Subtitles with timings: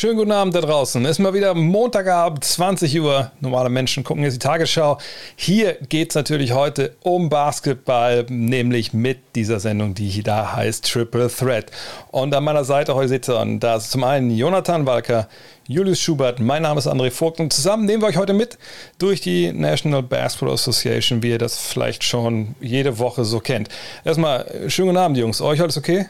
[0.00, 1.04] Schönen guten Abend da draußen.
[1.04, 3.32] Es ist mal wieder Montagabend, 20 Uhr.
[3.40, 4.96] Normale Menschen gucken jetzt die Tagesschau.
[5.36, 11.28] Hier geht es natürlich heute um Basketball, nämlich mit dieser Sendung, die da heißt Triple
[11.28, 11.66] Threat.
[12.12, 15.28] Und an meiner Seite heute sitzen, da ist zum einen Jonathan Walker,
[15.68, 18.56] Julius Schubert, mein Name ist André Vogt und zusammen nehmen wir euch heute mit
[18.96, 23.68] durch die National Basketball Association, wie ihr das vielleicht schon jede Woche so kennt.
[24.02, 25.42] Erstmal, schönen guten Abend, Jungs.
[25.42, 26.06] Euch alles okay?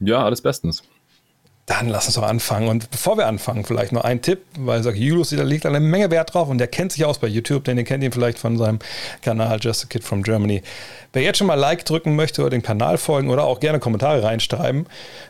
[0.00, 0.82] Ja, alles bestens.
[1.68, 2.68] Dann lass uns doch anfangen.
[2.68, 6.10] Und bevor wir anfangen, vielleicht noch ein Tipp, weil sag Julius, da liegt eine Menge
[6.10, 8.56] Wert drauf und der kennt sich aus bei YouTube, denn ihr kennt ihn vielleicht von
[8.56, 8.78] seinem
[9.20, 10.62] Kanal Just a Kid from Germany.
[11.12, 14.22] Wer jetzt schon mal Like drücken möchte oder den Kanal folgen oder auch gerne Kommentare
[14.22, 14.86] reinschreiben,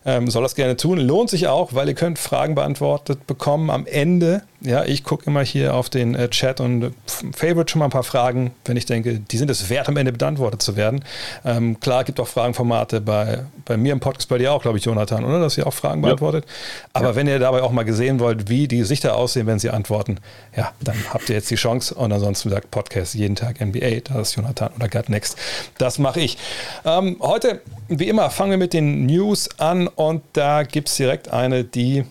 [0.06, 0.98] ähm, soll das gerne tun.
[0.98, 4.42] Lohnt sich auch, weil ihr könnt Fragen beantwortet bekommen am Ende.
[4.60, 6.90] Ja, ich gucke immer hier auf den äh, Chat und äh,
[7.32, 10.12] favorite schon mal ein paar Fragen, wenn ich denke, die sind es wert, am Ende
[10.12, 11.04] beantwortet zu werden.
[11.44, 14.84] Ähm, klar, gibt auch Fragenformate bei, bei mir im Podcast, bei dir auch, glaube ich,
[14.84, 15.38] Jonathan, oder?
[15.38, 16.44] Dass ihr auch Fragen beantwortet.
[16.44, 16.84] Ja.
[16.94, 17.14] Aber ja.
[17.14, 20.18] wenn ihr dabei auch mal gesehen wollt, wie die Gesichter aussehen, wenn sie antworten,
[20.56, 21.94] ja, dann habt ihr jetzt die Chance.
[21.94, 25.38] Und ansonsten sagt Podcast jeden Tag NBA, da ist Jonathan oder Gut Next.
[25.78, 26.36] Das mache ich.
[26.84, 31.32] Ähm, heute, wie immer, fangen wir mit den News an und da gibt es direkt
[31.32, 32.04] eine, die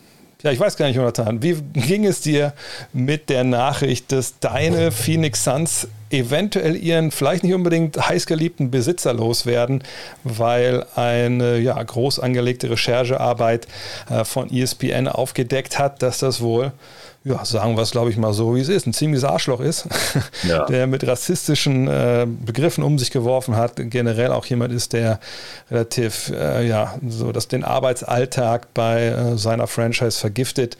[0.43, 2.53] ja, ich weiß gar nicht, Jonathan, wie ging es dir
[2.93, 9.83] mit der Nachricht, dass deine Phoenix Suns eventuell ihren vielleicht nicht unbedingt heißgeliebten Besitzer loswerden,
[10.23, 13.67] weil eine ja, groß angelegte Recherchearbeit
[14.09, 16.71] äh, von ESPN aufgedeckt hat, dass das wohl
[17.27, 19.87] ja, sagen wir es, glaube ich, mal so, wie es ist, ein ziemliches Arschloch ist,
[20.43, 20.65] ja.
[20.69, 25.19] der mit rassistischen äh, Begriffen um sich geworfen hat, generell auch jemand ist, der
[25.69, 30.77] relativ, äh, ja, so dass den Arbeitsalltag bei äh, seiner Franchise vergiftet.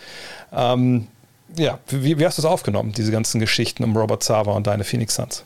[0.54, 1.08] Ähm,
[1.56, 4.84] ja, wie, wie, hast du es aufgenommen, diese ganzen Geschichten um Robert Sava und deine
[4.84, 5.44] Phoenix Suns?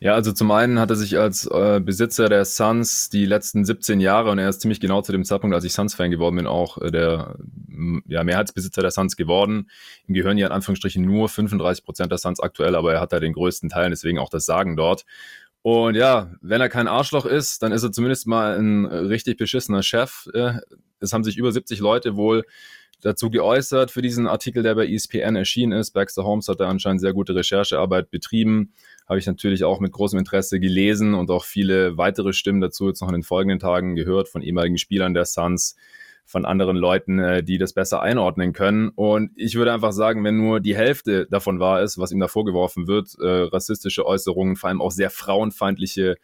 [0.00, 4.00] Ja, also zum einen hat er sich als äh, Besitzer der Suns die letzten 17
[4.00, 6.78] Jahre und er ist ziemlich genau zu dem Zeitpunkt, als ich Suns-Fan geworden bin, auch
[6.78, 7.36] äh, der
[8.06, 9.70] ja, Mehrheitsbesitzer der Suns geworden.
[10.06, 13.20] Ihm gehören ja in Anführungsstrichen nur 35 Prozent der Suns aktuell, aber er hat da
[13.20, 15.04] den größten Teil, deswegen auch das Sagen dort.
[15.62, 19.82] Und ja, wenn er kein Arschloch ist, dann ist er zumindest mal ein richtig beschissener
[19.82, 20.28] Chef.
[20.34, 20.58] Äh,
[21.00, 22.44] es haben sich über 70 Leute wohl
[23.04, 25.92] dazu geäußert für diesen Artikel, der bei ESPN erschienen ist.
[25.92, 28.72] Baxter Holmes hat da anscheinend sehr gute Recherchearbeit betrieben
[29.06, 33.00] habe ich natürlich auch mit großem Interesse gelesen und auch viele weitere Stimmen dazu jetzt
[33.00, 35.76] noch in den folgenden Tagen gehört von ehemaligen Spielern der Suns,
[36.26, 38.88] von anderen Leuten, äh, die das besser einordnen können.
[38.88, 42.28] Und ich würde einfach sagen, wenn nur die Hälfte davon wahr ist, was ihm da
[42.28, 46.16] vorgeworfen wird, äh, rassistische Äußerungen, vor allem auch sehr frauenfeindliche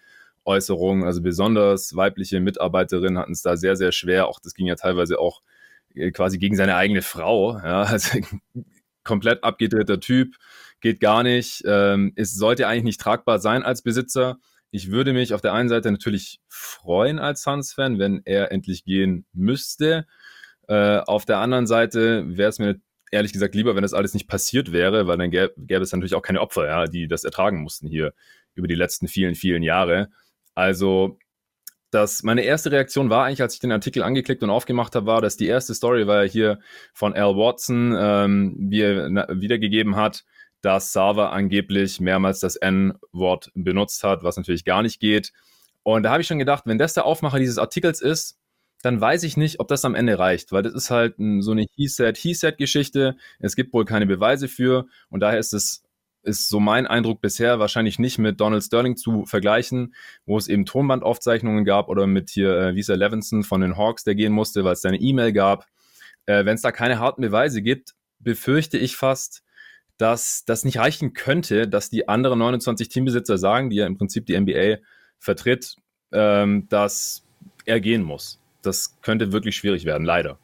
[0.46, 4.26] Äußerungen, also besonders weibliche Mitarbeiterinnen hatten es da sehr, sehr schwer.
[4.26, 5.42] Auch das ging ja teilweise auch
[6.12, 7.58] quasi gegen seine eigene Frau.
[7.58, 8.18] Ja, also
[9.04, 10.36] komplett abgedrehter Typ,
[10.80, 11.62] geht gar nicht.
[11.66, 14.38] Ähm, es sollte eigentlich nicht tragbar sein als Besitzer.
[14.70, 19.26] Ich würde mich auf der einen Seite natürlich freuen als Suns-Fan, wenn er endlich gehen
[19.32, 20.06] müsste.
[20.68, 22.80] Äh, auf der anderen Seite wäre es mir
[23.10, 26.14] ehrlich gesagt lieber, wenn das alles nicht passiert wäre, weil dann gäbe, gäbe es natürlich
[26.14, 28.14] auch keine Opfer, ja, die das ertragen mussten hier
[28.54, 30.08] über die letzten vielen, vielen Jahre.
[30.54, 31.18] Also
[31.90, 35.20] dass meine erste Reaktion war eigentlich, als ich den Artikel angeklickt und aufgemacht habe, war,
[35.20, 36.58] dass die erste Story war ja hier
[36.92, 40.24] von Al Watson, ähm, wie er wiedergegeben hat,
[40.62, 45.32] dass Sava angeblich mehrmals das N-Wort benutzt hat, was natürlich gar nicht geht.
[45.82, 48.38] Und da habe ich schon gedacht, wenn das der Aufmacher dieses Artikels ist,
[48.82, 51.66] dann weiß ich nicht, ob das am Ende reicht, weil das ist halt so eine
[51.76, 53.16] He-Said, He-Said-Geschichte.
[53.38, 55.82] Es gibt wohl keine Beweise für und daher ist es
[56.22, 59.94] ist so mein Eindruck bisher wahrscheinlich nicht mit Donald Sterling zu vergleichen,
[60.26, 64.14] wo es eben Tonbandaufzeichnungen gab oder mit hier äh, Visa Levinson von den Hawks, der
[64.14, 65.66] gehen musste, weil es da eine E-Mail gab.
[66.26, 69.42] Äh, Wenn es da keine harten Beweise gibt, befürchte ich fast,
[69.96, 74.26] dass das nicht reichen könnte, dass die anderen 29 Teambesitzer sagen, die ja im Prinzip
[74.26, 74.78] die NBA
[75.18, 75.76] vertritt,
[76.12, 77.26] ähm, dass
[77.66, 78.40] er gehen muss.
[78.62, 80.38] Das könnte wirklich schwierig werden, leider.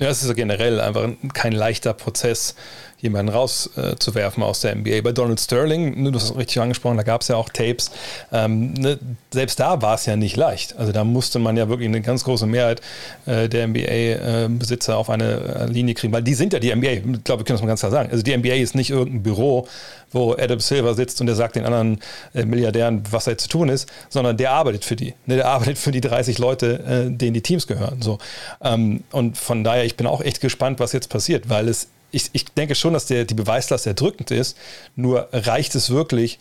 [0.00, 2.54] Ja, es ist generell einfach kein leichter Prozess,
[3.00, 5.00] jemanden rauszuwerfen äh, aus der NBA.
[5.02, 7.90] Bei Donald Sterling, ne, du hast es richtig angesprochen, da gab es ja auch Tapes.
[8.32, 8.98] Ähm, ne,
[9.30, 10.76] selbst da war es ja nicht leicht.
[10.76, 12.80] Also da musste man ja wirklich eine ganz große Mehrheit
[13.26, 16.90] äh, der NBA-Besitzer äh, auf eine äh, Linie kriegen, weil die sind ja die NBA.
[16.90, 18.10] Ich glaube, wir können das mal ganz klar sagen.
[18.10, 19.66] Also die NBA ist nicht irgendein Büro,
[20.12, 22.00] wo Adam Silver sitzt und der sagt den anderen
[22.34, 25.14] äh, Milliardären, was da zu tun ist, sondern der arbeitet für die.
[25.26, 28.02] Ne, der arbeitet für die 30 Leute, äh, denen die Teams gehören.
[28.02, 28.18] So.
[28.62, 32.30] Ähm, und von daher, ich bin auch echt gespannt, was jetzt passiert, weil es ich,
[32.32, 34.56] ich denke schon, dass der, die Beweislast erdrückend ist,
[34.96, 36.38] nur reicht es wirklich,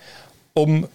[0.53, 0.87] um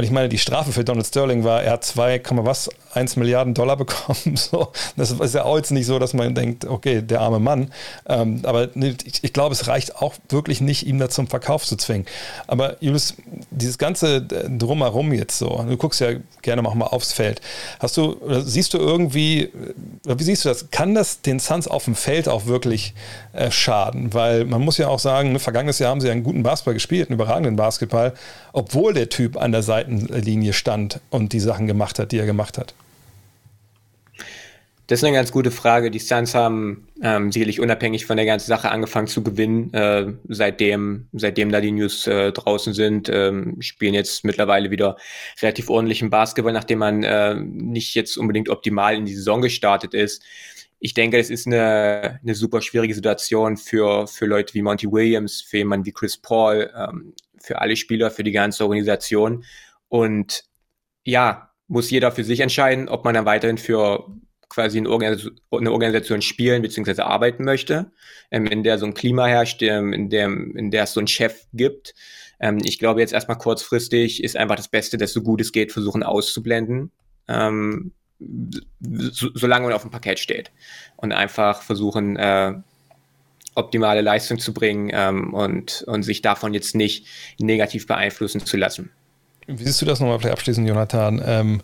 [0.00, 3.52] Und ich meine, die Strafe für Donald Sterling war, er hat 2, was, 1 Milliarden
[3.52, 4.34] Dollar bekommen.
[4.34, 7.70] So, das ist ja auch jetzt nicht so, dass man denkt, okay, der arme Mann.
[8.08, 11.76] Ähm, aber ich, ich glaube, es reicht auch wirklich nicht, ihm da zum Verkauf zu
[11.76, 12.06] zwingen.
[12.46, 13.14] Aber Julius,
[13.50, 17.42] dieses ganze äh, Drumherum jetzt so, du guckst ja gerne mal aufs Feld.
[17.78, 19.50] Hast du, siehst du irgendwie,
[20.04, 20.70] wie siehst du das?
[20.70, 22.94] Kann das den Suns auf dem Feld auch wirklich
[23.34, 24.14] äh, schaden?
[24.14, 27.10] Weil man muss ja auch sagen, ne, vergangenes Jahr haben sie einen guten Basketball gespielt,
[27.10, 28.14] einen überragenden Basketball,
[28.54, 29.62] obwohl der Typ an der
[29.98, 32.74] Seitenlinie stand und die Sachen gemacht hat, die er gemacht hat.
[34.90, 35.92] Das ist eine ganz gute Frage.
[35.92, 41.06] Die Suns haben ähm, sicherlich unabhängig von der ganzen Sache angefangen zu gewinnen, äh, seitdem,
[41.12, 43.08] seitdem da die News äh, draußen sind.
[43.08, 44.96] Ähm, spielen jetzt mittlerweile wieder
[45.40, 50.24] relativ ordentlichen Basketball, nachdem man äh, nicht jetzt unbedingt optimal in die Saison gestartet ist.
[50.80, 55.40] Ich denke, es ist eine, eine super schwierige Situation für, für Leute wie Monty Williams,
[55.40, 59.44] für jemanden wie Chris Paul, ähm, für alle Spieler, für die ganze Organisation.
[59.90, 60.44] Und
[61.04, 64.06] ja, muss jeder für sich entscheiden, ob man dann weiterhin für
[64.48, 67.02] quasi eine Organisation, spielen bzw.
[67.02, 67.92] arbeiten möchte,
[68.30, 71.06] ähm, in der so ein Klima herrscht, ähm, in, dem, in der es so einen
[71.06, 71.94] Chef gibt.
[72.40, 75.72] Ähm, ich glaube jetzt erstmal kurzfristig ist einfach das Beste, dass so gut es geht,
[75.72, 76.90] versuchen auszublenden,
[77.28, 80.50] so, solange man auf dem Parkett steht
[80.96, 82.54] und einfach versuchen, äh,
[83.54, 87.06] optimale Leistung zu bringen und, und sich davon jetzt nicht
[87.38, 88.90] negativ beeinflussen zu lassen.
[89.58, 91.22] Wie siehst du das nochmal vielleicht abschließend, Jonathan?
[91.24, 91.62] Ähm,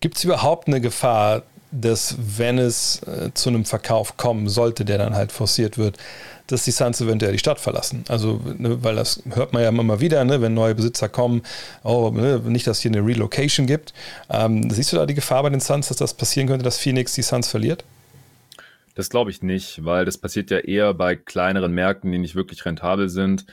[0.00, 4.98] Gibt es überhaupt eine Gefahr, dass wenn es äh, zu einem Verkauf kommen sollte, der
[4.98, 5.98] dann halt forciert wird,
[6.46, 8.04] dass die Suns eventuell die Stadt verlassen.
[8.08, 11.42] Also, ne, weil das hört man ja immer mal wieder, ne, wenn neue Besitzer kommen,
[11.82, 13.94] oh, ne, nicht, dass hier eine Relocation gibt.
[14.30, 17.14] Ähm, siehst du da die Gefahr bei den Suns, dass das passieren könnte, dass Phoenix
[17.14, 17.84] die Suns verliert?
[18.94, 22.64] Das glaube ich nicht, weil das passiert ja eher bei kleineren Märkten, die nicht wirklich
[22.64, 23.46] rentabel sind.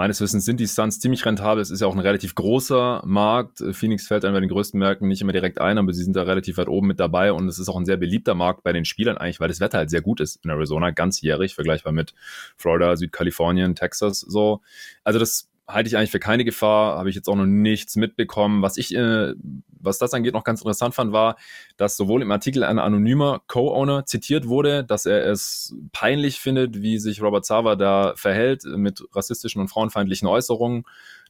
[0.00, 1.60] Meines Wissens sind die Suns ziemlich rentabel.
[1.60, 3.62] Es ist ja auch ein relativ großer Markt.
[3.72, 6.22] Phoenix fällt einem bei den größten Märkten nicht immer direkt ein, aber sie sind da
[6.22, 8.86] relativ weit oben mit dabei und es ist auch ein sehr beliebter Markt bei den
[8.86, 12.14] Spielern eigentlich, weil das Wetter halt sehr gut ist in Arizona, ganzjährig, vergleichbar mit
[12.56, 14.62] Florida, Südkalifornien, Texas so.
[15.04, 18.62] Also das halte ich eigentlich für keine Gefahr, habe ich jetzt auch noch nichts mitbekommen.
[18.62, 19.34] Was ich, äh,
[19.70, 21.36] was das angeht, noch ganz interessant fand, war,
[21.76, 26.98] dass sowohl im Artikel ein anonymer Co-Owner zitiert wurde, dass er es peinlich findet, wie
[26.98, 30.84] sich Robert Sava da verhält mit rassistischen und frauenfeindlichen Äußerungen,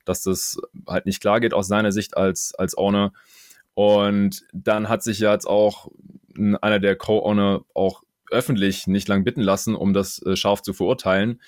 [0.05, 3.13] dass das halt nicht klar geht aus seiner Sicht als, als Owner.
[3.75, 5.89] Und dann hat sich ja jetzt auch
[6.61, 11.41] einer der Co-Owner auch öffentlich nicht lang bitten lassen, um das äh, scharf zu verurteilen.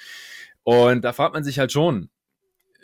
[0.64, 2.08] Und da fragt man sich halt schon,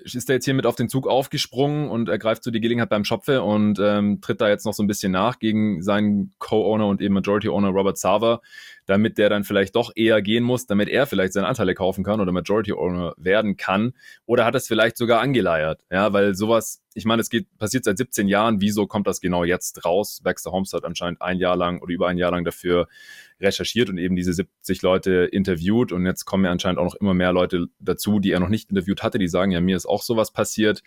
[0.02, 3.04] ist er jetzt hier mit auf den Zug aufgesprungen und ergreift so die Gelegenheit beim
[3.04, 7.00] Schopfe und ähm, tritt da jetzt noch so ein bisschen nach gegen seinen Co-Owner und
[7.00, 8.40] eben Majority-Owner Robert Sava,
[8.88, 12.22] damit der dann vielleicht doch eher gehen muss, damit er vielleicht seine Anteile kaufen kann
[12.22, 13.92] oder Majority-Owner werden kann.
[14.24, 15.84] Oder hat es vielleicht sogar angeleiert?
[15.92, 18.62] Ja, weil sowas, ich meine, es geht, passiert seit 17 Jahren.
[18.62, 20.22] Wieso kommt das genau jetzt raus?
[20.24, 22.88] Baxter Holmes hat anscheinend ein Jahr lang oder über ein Jahr lang dafür
[23.42, 25.92] recherchiert und eben diese 70 Leute interviewt.
[25.92, 28.70] Und jetzt kommen ja anscheinend auch noch immer mehr Leute dazu, die er noch nicht
[28.70, 30.82] interviewt hatte, die sagen, ja, mir ist auch sowas passiert.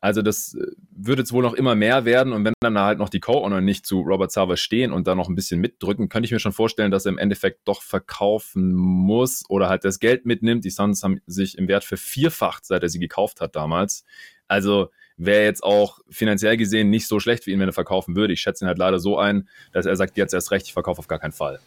[0.00, 3.08] Also das äh, wird jetzt wohl noch immer mehr werden und wenn dann halt noch
[3.08, 6.32] die Co-Owner nicht zu Robert Sava stehen und da noch ein bisschen mitdrücken, könnte ich
[6.32, 10.64] mir schon vorstellen, dass er im Endeffekt doch verkaufen muss oder halt das Geld mitnimmt.
[10.64, 14.04] Die Suns haben sich im Wert vervierfacht, seit er sie gekauft hat damals.
[14.46, 18.32] Also wäre jetzt auch finanziell gesehen nicht so schlecht für ihn, wenn er verkaufen würde.
[18.32, 21.00] Ich schätze ihn halt leider so ein, dass er sagt, jetzt erst recht, ich verkaufe
[21.00, 21.58] auf gar keinen Fall.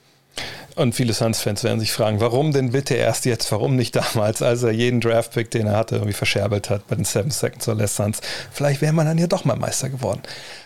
[0.75, 4.63] Und viele Suns-Fans werden sich fragen, warum denn bitte erst jetzt, warum nicht damals, als
[4.63, 7.95] er jeden Draft-Pick, den er hatte, irgendwie verscherbelt hat bei den Seven Seconds or Less
[7.95, 8.21] Suns.
[8.51, 10.21] Vielleicht wäre man dann ja doch mal Meister geworden.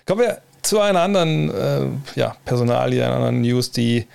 [0.06, 1.88] Kommen wir zu einer anderen äh,
[2.19, 4.07] ja, Personalie, einer anderen News, die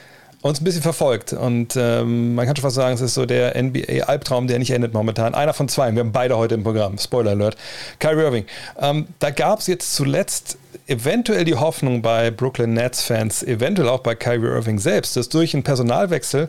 [0.42, 1.32] uns ein bisschen verfolgt.
[1.32, 4.94] Und ähm, man kann schon fast sagen, es ist so der NBA-Albtraum, der nicht endet
[4.94, 5.34] momentan.
[5.34, 5.92] Einer von zwei.
[5.92, 6.98] Wir haben beide heute im Programm.
[6.98, 7.56] Spoiler Alert.
[7.98, 8.46] Kyrie Irving.
[8.80, 10.58] Ähm, da gab es jetzt zuletzt
[10.90, 15.62] eventuell die Hoffnung bei Brooklyn Nets-Fans, eventuell auch bei Kyrie Irving selbst, dass durch einen
[15.62, 16.48] Personalwechsel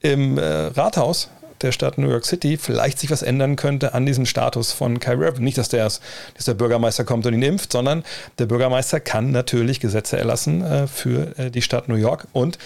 [0.00, 1.28] im äh, Rathaus
[1.64, 5.24] der Stadt New York City vielleicht sich was ändern könnte an diesem Status von Kyrie
[5.24, 5.44] Irving.
[5.44, 8.04] Nicht, dass der, dass der Bürgermeister kommt und ihn impft, sondern
[8.38, 12.28] der Bürgermeister kann natürlich Gesetze erlassen äh, für äh, die Stadt New York.
[12.32, 12.58] Und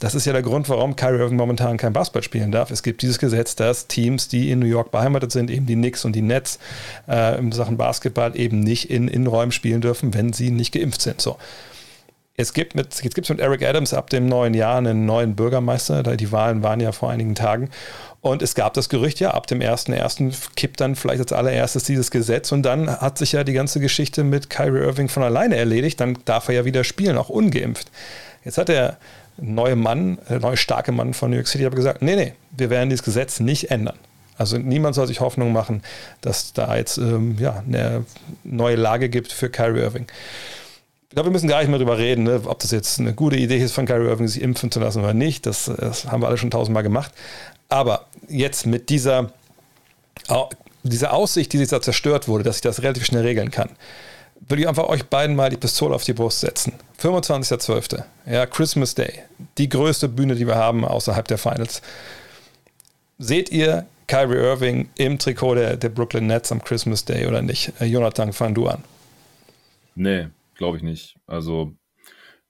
[0.00, 2.70] das ist ja der Grund, warum Kyrie Irving momentan kein Basketball spielen darf.
[2.70, 6.04] Es gibt dieses Gesetz, dass Teams, die in New York beheimatet sind, eben die Knicks
[6.04, 6.58] und die Nets
[7.08, 11.20] äh, in Sachen Basketball eben nicht in Innenräumen spielen dürfen, wenn sie nicht geimpft sind.
[11.20, 11.36] So.
[12.38, 15.36] Es gibt mit, jetzt gibt es mit Eric Adams ab dem neuen Jahr einen neuen
[15.36, 16.02] Bürgermeister.
[16.16, 17.70] Die Wahlen waren ja vor einigen Tagen.
[18.30, 20.32] Und es gab das Gerücht, ja, ab dem 1.1.
[20.56, 24.24] kippt dann vielleicht als allererstes dieses Gesetz und dann hat sich ja die ganze Geschichte
[24.24, 26.00] mit Kyrie Irving von alleine erledigt.
[26.00, 27.90] Dann darf er ja wieder spielen, auch ungeimpft.
[28.44, 28.96] Jetzt hat der
[29.38, 32.70] neue Mann, der neue starke Mann von New York City aber gesagt, nee, nee, wir
[32.70, 33.98] werden dieses Gesetz nicht ändern.
[34.38, 35.82] Also niemand soll sich Hoffnung machen,
[36.20, 38.04] dass da jetzt ähm, ja, eine
[38.44, 40.06] neue Lage gibt für Kyrie Irving.
[41.08, 43.36] Ich glaube, wir müssen gar nicht mehr darüber reden, ne, ob das jetzt eine gute
[43.36, 45.46] Idee ist, von Kyrie Irving sich impfen zu lassen oder nicht.
[45.46, 47.12] Das, das haben wir alle schon tausendmal gemacht.
[47.68, 49.32] Aber jetzt mit dieser,
[50.82, 53.70] dieser Aussicht, die jetzt da zerstört wurde, dass ich das relativ schnell regeln kann,
[54.48, 56.74] würde ich einfach euch beiden mal die Pistole auf die Brust setzen.
[57.00, 58.04] 25.12.
[58.26, 59.22] Ja, Christmas Day.
[59.58, 61.82] Die größte Bühne, die wir haben außerhalb der Finals.
[63.18, 67.72] Seht ihr Kyrie Irving im Trikot der, der Brooklyn Nets am Christmas Day oder nicht?
[67.80, 68.84] Äh, Jonathan, fang du an.
[69.94, 71.16] Nee, glaube ich nicht.
[71.26, 71.72] Also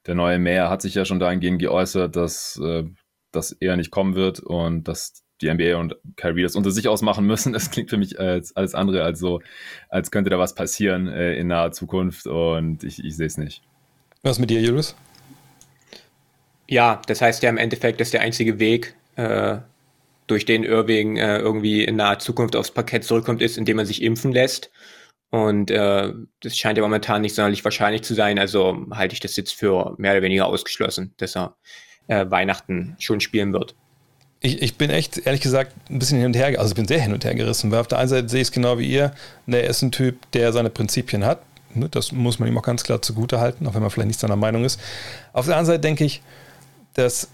[0.07, 2.85] der neue Mayor hat sich ja schon dahingehend geäußert, dass äh,
[3.37, 7.27] das eher nicht kommen wird und dass die NBA und Kyrie das unter sich ausmachen
[7.27, 7.53] müssen.
[7.57, 9.41] Das klingt für mich als alles andere als so,
[9.89, 13.63] als könnte da was passieren äh, in naher Zukunft und ich, ich sehe es nicht.
[14.23, 14.97] Was mit dir, Julius?
[16.69, 19.59] Ja, das heißt ja im Endeffekt, dass der einzige Weg, äh,
[20.27, 24.03] durch den Irving äh, irgendwie in naher Zukunft aufs Parkett zurückkommt, ist, indem er sich
[24.03, 24.73] impfen lässt.
[25.31, 28.39] Und äh, das scheint ja momentan nicht sonderlich wahrscheinlich zu sein.
[28.39, 31.57] Also halte ich das jetzt für mehr oder weniger ausgeschlossen, dass er
[32.09, 33.75] äh, Weihnachten schon spielen wird.
[34.41, 37.01] Ich, ich bin echt, ehrlich gesagt, ein bisschen hin und her, also ich bin sehr
[37.01, 39.13] hin und her gerissen, weil auf der einen Seite sehe ich es genau wie ihr,
[39.47, 41.41] ne, er ist ein Typ, der seine Prinzipien hat.
[41.75, 44.21] Ne, das muss man ihm auch ganz klar zugute halten, auch wenn man vielleicht nicht
[44.21, 44.81] seiner Meinung ist.
[45.33, 46.23] Auf der anderen Seite denke ich,
[46.95, 47.29] dass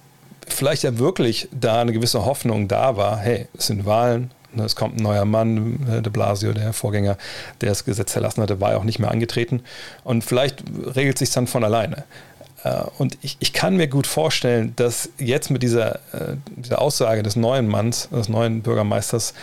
[0.49, 4.77] vielleicht ja wirklich da eine gewisse Hoffnung da war, hey, es sind Wahlen, ne, es
[4.77, 7.17] kommt ein neuer Mann, de Blasio, der Vorgänger,
[7.61, 9.63] der das Gesetz erlassen hatte, war ja auch nicht mehr angetreten.
[10.05, 10.63] Und vielleicht
[10.95, 12.05] regelt sich dann von alleine.
[12.65, 17.23] Äh, und ich, ich kann mir gut vorstellen, dass jetzt mit dieser, äh, dieser Aussage
[17.23, 19.35] des neuen Manns, des neuen Bürgermeisters,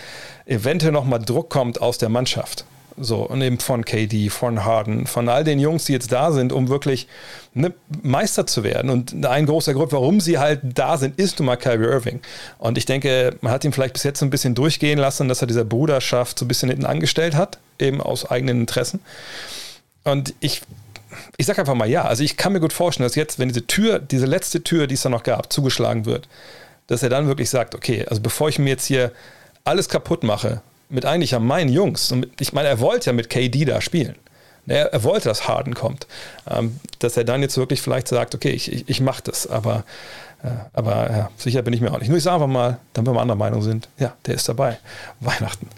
[0.46, 2.66] eventuell nochmal Druck kommt aus der Mannschaft.
[3.02, 6.52] So, und eben von KD, von Harden, von all den Jungs, die jetzt da sind,
[6.52, 7.08] um wirklich
[7.54, 8.90] ne, Meister zu werden.
[8.90, 12.20] Und ein großer Grund, warum sie halt da sind, ist nun mal Kyrie Irving.
[12.58, 15.40] Und ich denke, man hat ihn vielleicht bis jetzt so ein bisschen durchgehen lassen, dass
[15.40, 19.00] er dieser Bruderschaft so ein bisschen hinten angestellt hat, eben aus eigenen Interessen.
[20.04, 20.62] Und ich
[21.40, 22.04] ich sage einfach mal ja.
[22.04, 24.96] Also ich kann mir gut vorstellen, dass jetzt, wenn diese Tür, diese letzte Tür, die
[24.96, 26.28] es da noch gab, zugeschlagen wird,
[26.88, 29.14] dass er dann wirklich sagt, okay, also bevor ich mir jetzt hier
[29.64, 33.30] alles kaputt mache, mit eigentlich ja meinen Jungs, und ich meine, er wollte ja mit
[33.30, 34.16] KD da spielen.
[34.68, 36.08] Er, er wollte, dass Harden kommt.
[36.46, 39.86] Ähm, dass er dann jetzt wirklich vielleicht sagt, okay, ich, ich, ich mache das, aber,
[40.44, 42.10] äh, aber ja, sicher bin ich mir auch nicht.
[42.10, 44.78] Nur ich sage einfach mal, dann wenn wir anderer Meinung sind, ja, der ist dabei.
[45.22, 45.70] Weihnachten.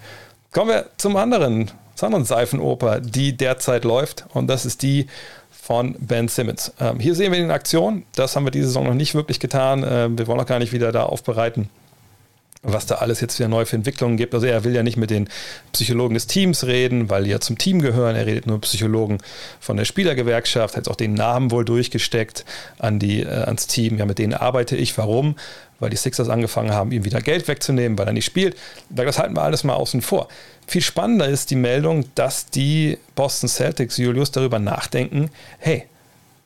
[0.52, 1.70] Kommen wir zum anderen
[2.02, 4.26] zur anderen Seifenoper, die derzeit läuft.
[4.34, 5.06] Und das ist die
[5.62, 6.74] von Ben Simmons.
[6.80, 8.04] Ähm, hier sehen wir ihn in Aktion.
[8.16, 9.86] Das haben wir diese Saison noch nicht wirklich getan.
[9.88, 11.70] Ähm, wir wollen auch gar nicht wieder da aufbereiten,
[12.64, 14.34] was da alles jetzt wieder neu für Entwicklungen gibt.
[14.34, 15.30] Also er will ja nicht mit den
[15.72, 18.16] Psychologen des Teams reden, weil die ja zum Team gehören.
[18.16, 19.20] Er redet nur mit Psychologen
[19.60, 22.44] von der Spielergewerkschaft, hat auch den Namen wohl durchgesteckt
[22.80, 24.00] an die, äh, ans Team.
[24.00, 24.98] Ja, mit denen arbeite ich.
[24.98, 25.36] Warum?
[25.82, 28.56] Weil die Sixers angefangen haben, ihm wieder Geld wegzunehmen, weil er nicht spielt.
[28.90, 30.30] Das halten wir alles mal außen vor.
[30.68, 35.86] Viel spannender ist die Meldung, dass die Boston Celtics, Julius, darüber nachdenken, hey,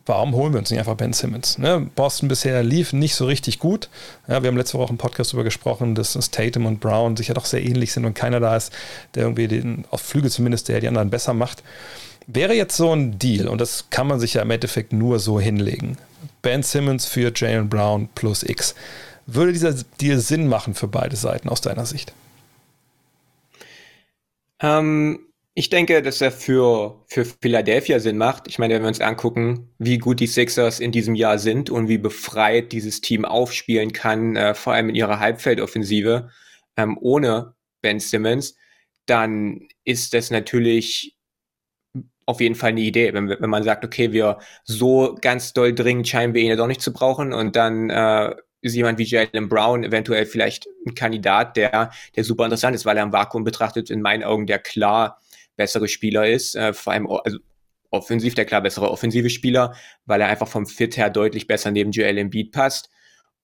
[0.06, 1.58] warum holen wir uns nicht einfach Ben Simmons?
[1.58, 1.90] Ne?
[1.96, 3.90] Boston bisher lief nicht so richtig gut.
[4.28, 7.34] Ja, wir haben letzte Woche im Podcast darüber gesprochen, dass, Tatum und Brown sich ja
[7.34, 8.72] doch sehr ähnlich sind und keiner da ist,
[9.16, 11.64] der irgendwie den, auf Flügel zumindest, der die anderen besser macht.
[12.28, 15.40] Wäre jetzt so ein Deal, und das kann man sich ja im Endeffekt nur so
[15.40, 15.98] hinlegen,
[16.42, 18.74] Ben Simmons für Jalen Brown plus X,
[19.26, 22.14] würde dieser Deal Sinn machen für beide Seiten aus deiner Sicht?
[24.60, 25.20] Ähm,
[25.54, 28.48] ich denke, dass er für, für Philadelphia Sinn macht.
[28.48, 31.88] Ich meine, wenn wir uns angucken, wie gut die Sixers in diesem Jahr sind und
[31.88, 36.30] wie befreit dieses Team aufspielen kann, äh, vor allem in ihrer Halbfeldoffensive,
[36.78, 38.58] ähm, ohne Ben Simmons,
[39.06, 41.16] dann ist das natürlich
[42.26, 46.08] auf jeden Fall eine Idee, wenn, wenn man sagt, okay, wir so ganz doll dringend
[46.08, 48.36] scheinen wir ihn ja doch nicht zu brauchen und dann äh,
[48.74, 53.04] jemand wie Jalen Brown eventuell vielleicht ein Kandidat, der, der super interessant ist, weil er
[53.04, 55.22] im Vakuum betrachtet in meinen Augen der klar
[55.56, 57.38] bessere Spieler ist, äh, vor allem also
[57.92, 61.92] offensiv der klar bessere offensive Spieler, weil er einfach vom Fit her deutlich besser neben
[61.92, 62.90] Joel Embiid passt.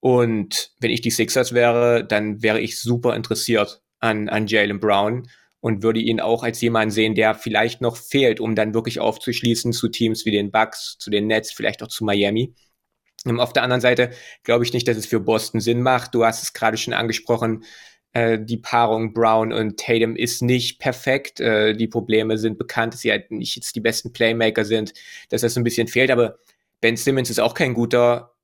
[0.00, 5.28] Und wenn ich die Sixers wäre, dann wäre ich super interessiert an, an Jalen Brown
[5.60, 9.72] und würde ihn auch als jemand sehen, der vielleicht noch fehlt, um dann wirklich aufzuschließen
[9.72, 12.52] zu Teams wie den Bucks, zu den Nets, vielleicht auch zu Miami.
[13.26, 14.10] Ähm, auf der anderen Seite
[14.42, 16.14] glaube ich nicht, dass es für Boston Sinn macht.
[16.14, 17.64] Du hast es gerade schon angesprochen.
[18.12, 21.40] Äh, die Paarung Brown und Tatum ist nicht perfekt.
[21.40, 24.92] Äh, die Probleme sind bekannt, dass sie halt nicht jetzt die besten Playmaker sind,
[25.30, 26.10] dass das ein bisschen fehlt.
[26.10, 26.36] Aber
[26.80, 28.34] Ben Simmons ist auch kein guter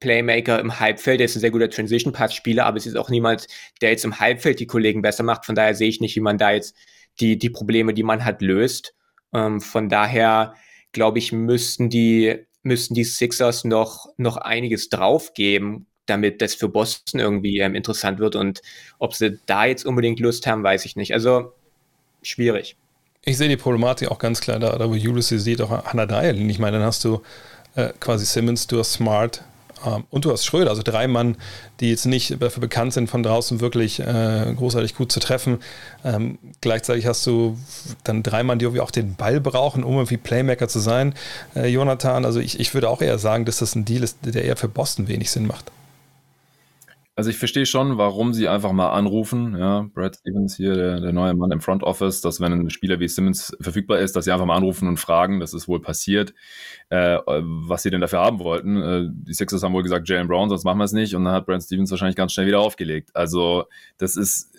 [0.00, 1.20] Playmaker im Halbfeld.
[1.20, 3.46] Er ist ein sehr guter Transition-Pass-Spieler, aber es ist auch niemand,
[3.80, 5.46] der jetzt im Halbfeld die Kollegen besser macht.
[5.46, 6.76] Von daher sehe ich nicht, wie man da jetzt
[7.20, 8.94] die, die Probleme, die man hat, löst.
[9.32, 10.54] Ähm, von daher
[10.92, 17.20] glaube ich, müssten die müssten die Sixers noch, noch einiges draufgeben, damit das für Boston
[17.20, 18.36] irgendwie ähm, interessant wird.
[18.36, 18.60] Und
[18.98, 21.14] ob sie da jetzt unbedingt Lust haben, weiß ich nicht.
[21.14, 21.52] Also
[22.22, 22.76] schwierig.
[23.24, 26.06] Ich sehe die Problematik auch ganz klar da, da wo Julius sie sieht, auch Hannah
[26.06, 26.36] Dial.
[26.50, 27.22] Ich meine, dann hast du
[27.74, 29.42] äh, quasi Simmons, du hast Smart,
[30.10, 31.36] und du hast Schröder, also drei Mann,
[31.80, 35.58] die jetzt nicht dafür bekannt sind, von draußen wirklich äh, großartig gut zu treffen.
[36.04, 37.58] Ähm, gleichzeitig hast du
[38.04, 41.14] dann drei Mann, die irgendwie auch den Ball brauchen, um irgendwie Playmaker zu sein.
[41.54, 44.44] Äh, Jonathan, also ich, ich würde auch eher sagen, dass das ein Deal ist, der
[44.44, 45.70] eher für Boston wenig Sinn macht.
[47.18, 51.14] Also ich verstehe schon, warum sie einfach mal anrufen, ja, Brad Stevens hier, der, der
[51.14, 54.32] neue Mann im Front Office, dass wenn ein Spieler wie Simmons verfügbar ist, dass sie
[54.32, 56.34] einfach mal anrufen und fragen, das ist wohl passiert,
[56.90, 58.82] äh, was sie denn dafür haben wollten.
[58.82, 61.32] Äh, die Sixers haben wohl gesagt, Jalen Brown, sonst machen wir es nicht und dann
[61.32, 63.08] hat Brad Stevens wahrscheinlich ganz schnell wieder aufgelegt.
[63.14, 63.64] Also
[63.96, 64.55] das ist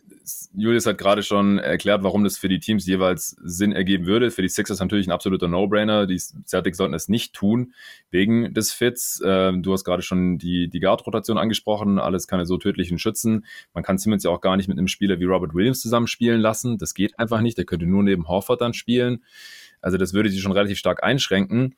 [0.56, 4.32] Julius hat gerade schon erklärt, warum das für die Teams jeweils Sinn ergeben würde.
[4.32, 6.06] Für die Sixers natürlich ein absoluter No-Brainer.
[6.06, 7.74] Die Celtics sollten es nicht tun,
[8.12, 9.22] wegen des Fits.
[9.26, 12.00] Ähm, du hast gerade schon die, die Guard-Rotation angesprochen.
[12.00, 13.46] Alles keine so tödlichen Schützen.
[13.74, 16.78] Man kann Simmons ja auch gar nicht mit einem Spieler wie Robert Williams zusammenspielen lassen.
[16.78, 17.58] Das geht einfach nicht.
[17.58, 19.24] Der könnte nur neben Horford dann spielen.
[19.82, 21.76] Also das würde sie schon relativ stark einschränken.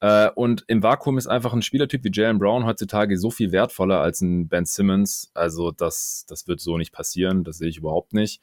[0.00, 4.00] Äh, und im Vakuum ist einfach ein Spielertyp wie Jalen Brown heutzutage so viel wertvoller
[4.00, 5.30] als ein Ben Simmons.
[5.34, 7.44] Also das, das wird so nicht passieren.
[7.44, 8.40] Das sehe ich überhaupt nicht.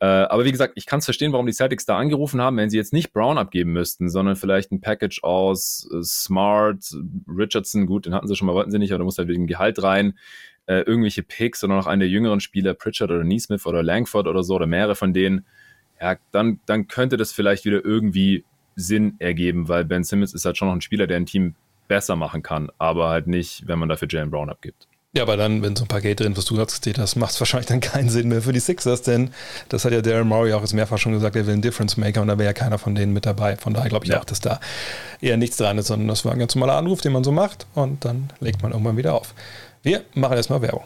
[0.00, 2.68] Äh, aber wie gesagt, ich kann es verstehen, warum die Celtics da angerufen haben, wenn
[2.68, 6.84] sie jetzt nicht Brown abgeben müssten, sondern vielleicht ein Package aus äh, Smart,
[7.28, 9.46] Richardson, gut, den hatten sie schon mal, wollten sie nicht, aber da muss halt wegen
[9.46, 10.18] Gehalt rein.
[10.66, 14.42] Äh, irgendwelche Picks oder noch einen der jüngeren Spieler, Pritchard oder Neesmith oder Langford oder
[14.42, 15.46] so, oder mehrere von denen.
[16.00, 18.44] Ja, dann, dann könnte das vielleicht wieder irgendwie
[18.76, 21.54] Sinn ergeben, weil Ben Simmons ist halt schon noch ein Spieler, der ein Team
[21.88, 24.86] besser machen kann, aber halt nicht, wenn man dafür Jalen Brown abgibt.
[25.16, 27.40] Ja, aber dann, wenn so ein Paket drin, was du gerade gezählt hast, macht es
[27.40, 29.30] wahrscheinlich dann keinen Sinn mehr für die Sixers, denn
[29.68, 32.20] das hat ja Daryl Murray auch jetzt mehrfach schon gesagt, er will einen Difference Maker
[32.20, 33.56] und da wäre ja keiner von denen mit dabei.
[33.56, 34.18] Von daher glaube ich ja.
[34.18, 34.58] auch, dass da
[35.20, 37.68] eher nichts dran ist, sondern das war ein ganz normaler Anruf, den man so macht
[37.74, 39.34] und dann legt man irgendwann wieder auf.
[39.84, 40.82] Wir machen erstmal Werbung.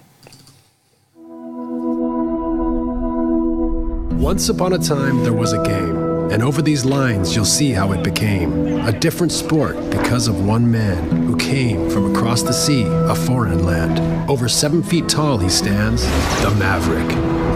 [4.21, 6.08] Once upon a time, there was a game.
[6.31, 10.71] And over these lines, you'll see how it became a different sport because of one
[10.71, 13.99] man who came from across the sea, a foreign land.
[14.31, 16.03] Over seven feet tall, he stands,
[16.43, 17.48] the Maverick.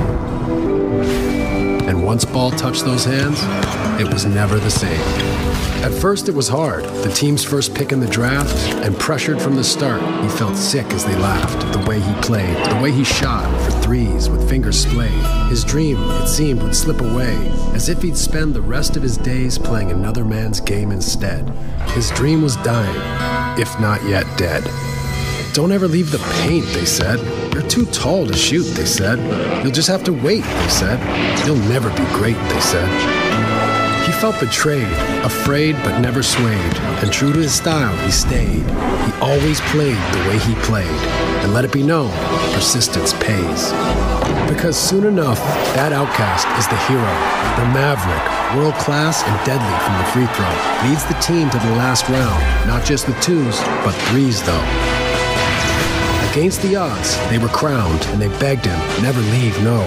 [1.93, 3.39] And once ball touched those hands,
[4.01, 4.99] it was never the same.
[5.85, 6.85] At first, it was hard.
[6.85, 10.87] The team's first pick in the draft, and pressured from the start, he felt sick
[10.87, 11.63] as they laughed.
[11.63, 15.13] At the way he played, the way he shot for threes with fingers splayed.
[15.51, 17.37] His dream, it seemed, would slip away,
[17.75, 21.47] as if he'd spend the rest of his days playing another man's game instead.
[21.91, 24.65] His dream was dying, if not yet dead.
[25.53, 27.21] Don't ever leave the paint, they said.
[27.53, 29.19] You're too tall to shoot, they said.
[29.63, 30.99] You'll just have to wait, they said.
[31.47, 32.89] You'll never be great, they said.
[34.07, 38.65] He felt betrayed, afraid but never swayed, and true to his style, he stayed.
[38.65, 40.87] He always played the way he played,
[41.45, 42.11] and let it be known,
[42.55, 43.71] persistence pays.
[44.49, 45.39] Because soon enough,
[45.77, 47.13] that outcast is the hero,
[47.61, 50.89] the maverick, world class and deadly from the free throw.
[50.89, 55.02] Leads the team to the last round, not just the twos, but threes though.
[56.33, 59.85] Against the odds, they were crowned, and they begged him, never leave, no.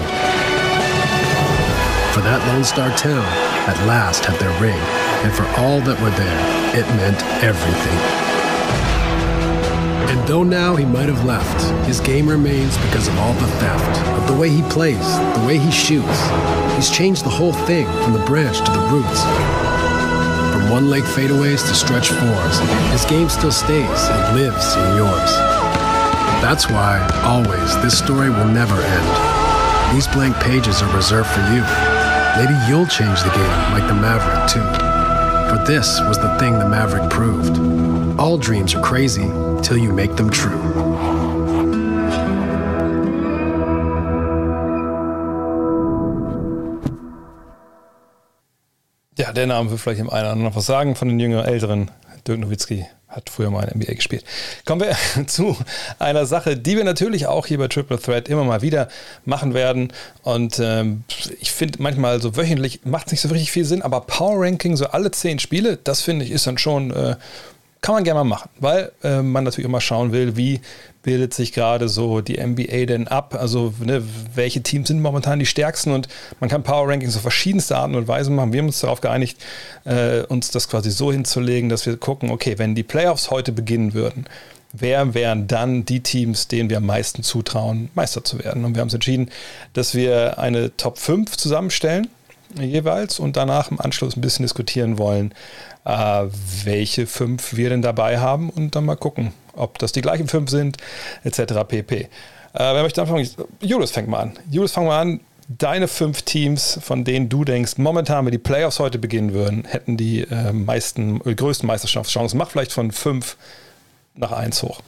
[2.14, 3.26] For that Lone Star town,
[3.66, 4.78] at last had their ring,
[5.26, 6.38] and for all that were there,
[6.78, 7.98] it meant everything.
[10.06, 13.98] And though now he might have left, his game remains because of all the theft,
[14.14, 16.20] of the way he plays, the way he shoots.
[16.76, 19.20] He's changed the whole thing from the branch to the roots.
[20.54, 22.58] From one leg fadeaways to stretch fours,
[22.94, 25.65] his game still stays and lives in yours.
[26.40, 29.94] That's why, always, this story will never end.
[29.94, 31.62] These blank pages are reserved for you.
[32.36, 34.62] Maybe you'll change the game like the Maverick, too.
[35.48, 37.58] For this was the thing the Maverick proved.
[38.20, 39.26] All dreams are crazy
[39.62, 40.60] till you make them true.
[49.18, 51.90] Ja, der Name will vielleicht dem einen oder anderen was sagen von den jüngeren, älteren.
[52.26, 54.24] Dirk Nowitzki hat früher mal in NBA gespielt.
[54.66, 55.56] Kommen wir zu
[55.98, 58.88] einer Sache, die wir natürlich auch hier bei Triple Threat immer mal wieder
[59.24, 59.92] machen werden.
[60.22, 61.04] Und ähm,
[61.40, 64.76] ich finde manchmal so wöchentlich macht es nicht so richtig viel Sinn, aber Power Ranking,
[64.76, 67.16] so alle zehn Spiele, das finde ich ist dann schon, äh,
[67.86, 70.60] kann man gerne mal machen, weil äh, man natürlich immer schauen will, wie
[71.04, 73.36] bildet sich gerade so die NBA denn ab?
[73.38, 74.02] Also, ne,
[74.34, 75.92] welche Teams sind momentan die stärksten?
[75.92, 76.08] Und
[76.40, 78.52] man kann Power Rankings auf verschiedenste Arten und Weisen machen.
[78.52, 79.38] Wir haben uns darauf geeinigt,
[79.84, 83.94] äh, uns das quasi so hinzulegen, dass wir gucken, okay, wenn die Playoffs heute beginnen
[83.94, 84.24] würden,
[84.72, 88.64] wer wären dann die Teams, denen wir am meisten zutrauen, Meister zu werden?
[88.64, 89.30] Und wir haben uns entschieden,
[89.74, 92.08] dass wir eine Top 5 zusammenstellen
[92.60, 95.32] jeweils und danach im Anschluss ein bisschen diskutieren wollen,
[95.84, 96.24] äh,
[96.64, 100.50] welche fünf wir denn dabei haben und dann mal gucken, ob das die gleichen fünf
[100.50, 100.76] sind,
[101.24, 101.64] etc.
[101.66, 101.94] pp.
[102.00, 102.08] Äh,
[102.52, 103.28] wer möchte anfangen?
[103.60, 104.32] Julius fängt mal an.
[104.50, 105.20] Julius, fang mal an.
[105.48, 109.96] Deine fünf Teams, von denen du denkst, momentan, wenn die Playoffs heute beginnen würden, hätten
[109.96, 112.36] die äh, meisten, größten Meisterschaftschancen.
[112.36, 113.36] Mach vielleicht von fünf
[114.16, 114.80] nach eins hoch.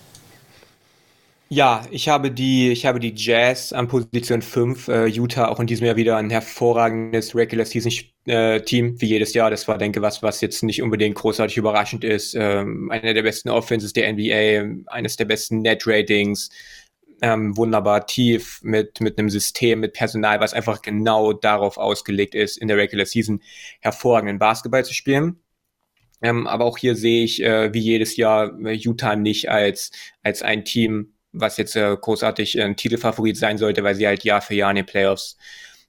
[1.50, 5.66] Ja, ich habe die, ich habe die Jazz an Position 5, äh, Utah auch in
[5.66, 7.90] diesem Jahr wieder ein hervorragendes Regular Season
[8.26, 9.48] äh, Team, wie jedes Jahr.
[9.48, 12.34] Das war, denke was, was jetzt nicht unbedingt großartig überraschend ist.
[12.34, 16.50] Ähm, einer der besten Offenses der NBA, eines der besten Net Ratings,
[17.22, 22.58] ähm, wunderbar tief mit, mit einem System, mit Personal, was einfach genau darauf ausgelegt ist,
[22.58, 23.40] in der Regular Season
[23.80, 25.40] hervorragenden Basketball zu spielen.
[26.20, 30.42] Ähm, aber auch hier sehe ich, äh, wie jedes Jahr, äh, Utah nicht als, als
[30.42, 34.54] ein Team, was jetzt äh, großartig ein Titelfavorit sein sollte, weil sie halt Jahr für
[34.54, 35.36] Jahr in den Playoffs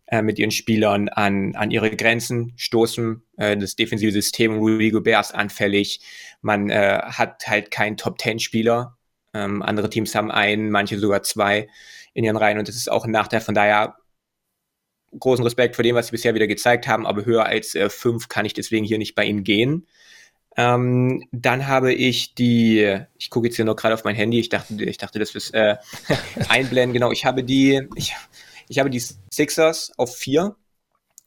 [0.08, 3.22] äh, mit ihren Spielern an, an ihre Grenzen stoßen.
[3.38, 6.02] Äh, das defensive System Rudy Gobert ist anfällig.
[6.42, 8.98] Man äh, hat halt keinen Top-10-Spieler.
[9.34, 11.68] Ähm, andere Teams haben einen, manche sogar zwei
[12.14, 13.42] in ihren Reihen und das ist auch ein Nachteil.
[13.42, 13.96] Von daher
[15.18, 18.28] großen Respekt vor dem, was sie bisher wieder gezeigt haben, aber höher als äh, fünf
[18.30, 19.88] kann ich deswegen hier nicht bei ihnen gehen.
[20.60, 24.50] Ähm, dann habe ich die, ich gucke jetzt hier noch gerade auf mein Handy, ich
[24.50, 25.78] dachte, ich dachte, das ist äh,
[26.50, 28.14] einblenden, genau, ich habe die, ich,
[28.68, 29.02] ich habe die
[29.34, 30.58] Sixers auf vier,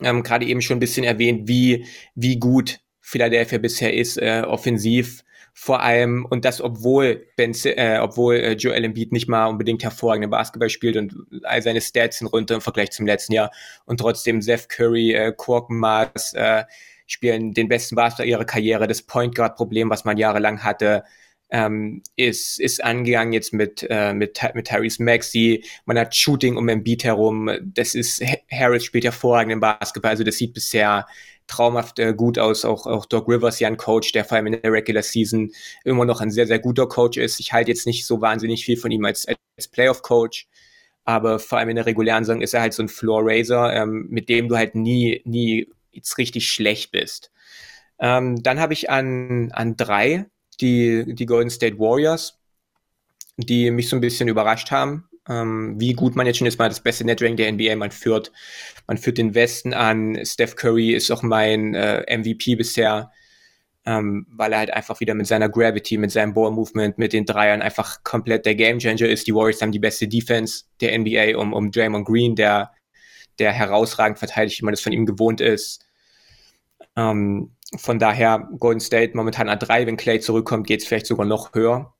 [0.02, 5.24] ähm, gerade eben schon ein bisschen erwähnt, wie, wie gut Philadelphia bisher ist, äh, offensiv,
[5.54, 10.28] vor allem, und das, obwohl Ben, äh, obwohl äh, Joel Embiid nicht mal unbedingt hervorragende
[10.28, 11.14] Basketball spielt und
[11.44, 13.50] all seine Stats sind runter im Vergleich zum letzten Jahr.
[13.84, 16.64] Und trotzdem Seth Curry, äh, Korkenmaß, äh,
[17.12, 18.86] spielen den besten Basketball ihrer Karriere.
[18.88, 21.04] Das Point Guard Problem, was man jahrelang hatte,
[21.50, 25.64] ähm, ist, ist angegangen jetzt mit, äh, mit, mit Tyrese Maxey.
[25.84, 27.50] Man hat Shooting um Embiid herum.
[27.62, 30.12] Das ist, Harris spielt hervorragend im Basketball.
[30.12, 31.06] Also das sieht bisher
[31.46, 32.64] traumhaft äh, gut aus.
[32.64, 35.52] Auch, auch Doc Rivers, ja ein Coach, der vor allem in der Regular Season
[35.84, 37.38] immer noch ein sehr, sehr guter Coach ist.
[37.38, 40.48] Ich halte jetzt nicht so wahnsinnig viel von ihm als, als Playoff-Coach.
[41.04, 44.28] Aber vor allem in der regulären Saison ist er halt so ein Floor-Raiser, ähm, mit
[44.28, 47.30] dem du halt nie, nie jetzt richtig schlecht bist.
[47.98, 50.26] Ähm, dann habe ich an, an drei
[50.60, 52.38] die, die Golden State Warriors,
[53.36, 56.68] die mich so ein bisschen überrascht haben, ähm, wie gut man jetzt schon ist, mal
[56.68, 58.32] das beste Netrank der NBA, man führt,
[58.86, 63.12] man führt den Westen an, Steph Curry ist auch mein äh, MVP bisher,
[63.84, 67.24] ähm, weil er halt einfach wieder mit seiner Gravity, mit seinem Ball Movement, mit den
[67.24, 69.26] Dreiern einfach komplett der Game Changer ist.
[69.26, 72.72] Die Warriors haben die beste Defense der NBA um, um Draymond Green, der
[73.38, 75.84] der herausragend verteidigt, wie man das von ihm gewohnt ist.
[76.96, 79.86] Ähm, von daher Golden State momentan an drei.
[79.86, 81.94] Wenn Clay zurückkommt, geht es vielleicht sogar noch höher.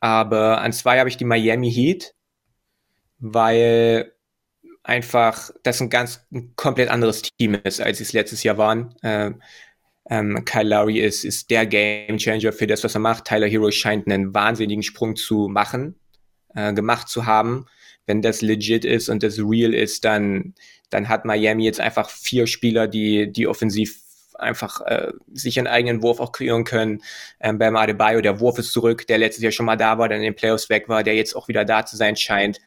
[0.00, 2.14] Aber an zwei habe ich die Miami Heat,
[3.18, 4.12] weil
[4.82, 8.94] einfach das ein ganz ein komplett anderes Team ist, als sie es letztes Jahr waren.
[9.02, 9.42] Ähm,
[10.10, 13.24] ähm, Kyle Lowry ist, ist der Game Changer für das, was er macht.
[13.24, 15.98] Tyler Hero scheint einen wahnsinnigen Sprung zu machen,
[16.54, 17.66] äh, gemacht zu haben
[18.06, 20.54] wenn das legit ist und das real ist, dann,
[20.90, 24.00] dann hat Miami jetzt einfach vier Spieler, die, die offensiv
[24.38, 27.02] einfach äh, sich einen eigenen Wurf auch kreieren können.
[27.40, 30.18] Ähm, Bam Adebayo, der Wurf ist zurück, der letztes Jahr schon mal da war, dann
[30.18, 32.60] in den Playoffs weg war, der jetzt auch wieder da zu sein scheint.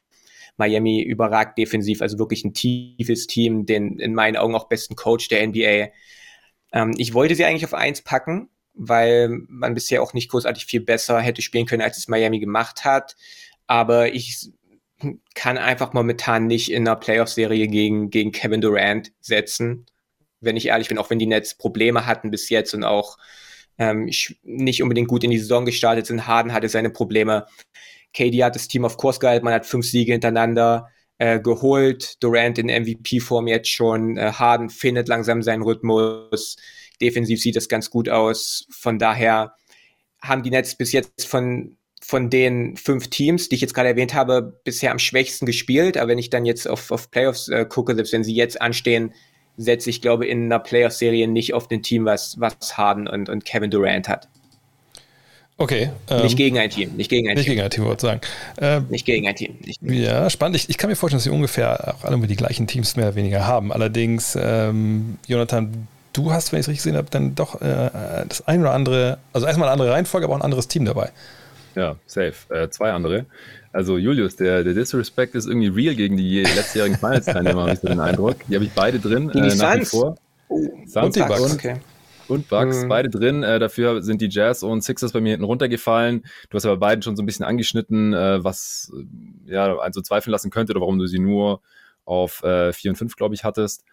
[0.57, 5.27] Miami überragt defensiv, also wirklich ein tiefes Team, den in meinen Augen auch besten Coach
[5.27, 5.89] der NBA.
[6.73, 10.81] Ähm, ich wollte sie eigentlich auf eins packen, weil man bisher auch nicht großartig viel
[10.81, 13.15] besser hätte spielen können, als es Miami gemacht hat.
[13.67, 14.49] Aber ich
[15.35, 19.85] kann einfach momentan nicht in einer Playoff-Serie gegen, gegen Kevin Durant setzen.
[20.39, 23.17] Wenn ich ehrlich bin, auch wenn die Nets Probleme hatten bis jetzt und auch
[23.77, 24.09] ähm,
[24.43, 26.27] nicht unbedingt gut in die Saison gestartet sind.
[26.27, 27.45] Harden hatte seine Probleme.
[28.13, 32.21] KD hat das Team auf Kurs gehalten, man hat fünf Siege hintereinander äh, geholt.
[32.23, 34.17] Durant in MVP-Form jetzt schon.
[34.17, 36.57] Äh, Harden findet langsam seinen Rhythmus.
[37.01, 38.65] Defensiv sieht das ganz gut aus.
[38.71, 39.53] Von daher
[40.21, 41.77] haben die Nets bis jetzt von
[42.07, 45.97] von den fünf Teams, die ich jetzt gerade erwähnt habe, bisher am schwächsten gespielt.
[45.97, 49.13] Aber wenn ich dann jetzt auf, auf Playoffs äh, gucke, selbst wenn sie jetzt anstehen,
[49.57, 53.43] setze ich, glaube in einer Playoff-Serie nicht auf ein Team, was, was Harden und, und
[53.43, 54.29] Kevin Durant hat.
[55.57, 55.89] Okay.
[56.09, 56.95] Ähm, nicht gegen ein Team.
[56.95, 57.55] Nicht gegen ein nicht Team.
[57.55, 58.21] gegen ein Team, wollte ich sagen.
[58.61, 59.57] Ähm, nicht gegen ein Team.
[59.65, 60.55] Nicht ja, spannend.
[60.55, 63.15] Ich, ich, kann mir vorstellen, dass sie ungefähr auch alle die gleichen Teams mehr oder
[63.15, 63.73] weniger haben.
[63.73, 67.89] Allerdings, ähm, Jonathan, du hast, wenn ich es richtig gesehen habe, dann doch äh,
[68.29, 71.09] das ein oder andere, also erstmal eine andere Reihenfolge, aber auch ein anderes Team dabei.
[71.77, 72.33] Ja, safe.
[72.49, 73.27] Äh, zwei andere.
[73.71, 77.87] Also Julius, der, der Disrespect ist irgendwie real gegen die letztjährigen Finals-Teilnehmer, habe ich so
[77.87, 78.37] den Eindruck.
[78.47, 80.17] Die habe ich beide drin, äh, nach wie vor.
[80.49, 81.53] Oh, Suns und die Bucks.
[81.53, 81.75] Okay.
[82.27, 82.87] Und Bucks, mhm.
[82.89, 83.43] beide drin.
[83.43, 86.23] Äh, dafür sind die Jazz und Sixers bei mir hinten runtergefallen.
[86.49, 88.91] Du hast aber beiden schon so ein bisschen angeschnitten, äh, was
[89.45, 91.61] äh, ja also zweifeln lassen könnte oder warum du sie nur
[92.05, 93.83] auf äh, 4 und 5, glaube ich, hattest.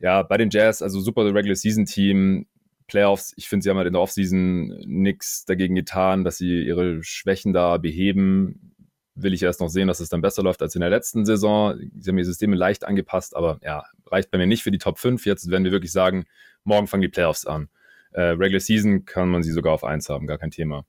[0.00, 2.46] ja, bei den Jazz, also super Regular Season Team,
[2.86, 7.02] Playoffs, ich finde, sie haben halt in der Offseason nichts dagegen getan, dass sie ihre
[7.02, 8.74] Schwächen da beheben.
[9.14, 11.78] Will ich erst noch sehen, dass es dann besser läuft als in der letzten Saison.
[11.98, 14.98] Sie haben ihr Systeme leicht angepasst, aber ja, reicht bei mir nicht für die Top
[14.98, 15.24] 5.
[15.26, 16.26] Jetzt werden wir wirklich sagen,
[16.64, 17.68] morgen fangen die Playoffs an.
[18.12, 20.84] Äh, Regular Season kann man sie sogar auf 1 haben, gar kein Thema.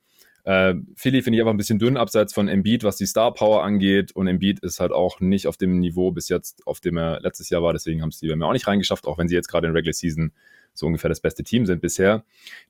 [0.48, 3.64] Äh, Philly finde ich einfach ein bisschen dünn, abseits von Embiid, was die Star Power
[3.64, 4.14] angeht.
[4.14, 7.50] Und Embiid ist halt auch nicht auf dem Niveau bis jetzt, auf dem er letztes
[7.50, 7.74] Jahr war.
[7.74, 9.94] Deswegen haben sie bei mir auch nicht reingeschafft, auch wenn sie jetzt gerade in Regular
[9.94, 10.32] Season
[10.78, 12.24] so ungefähr das beste Team sind bisher.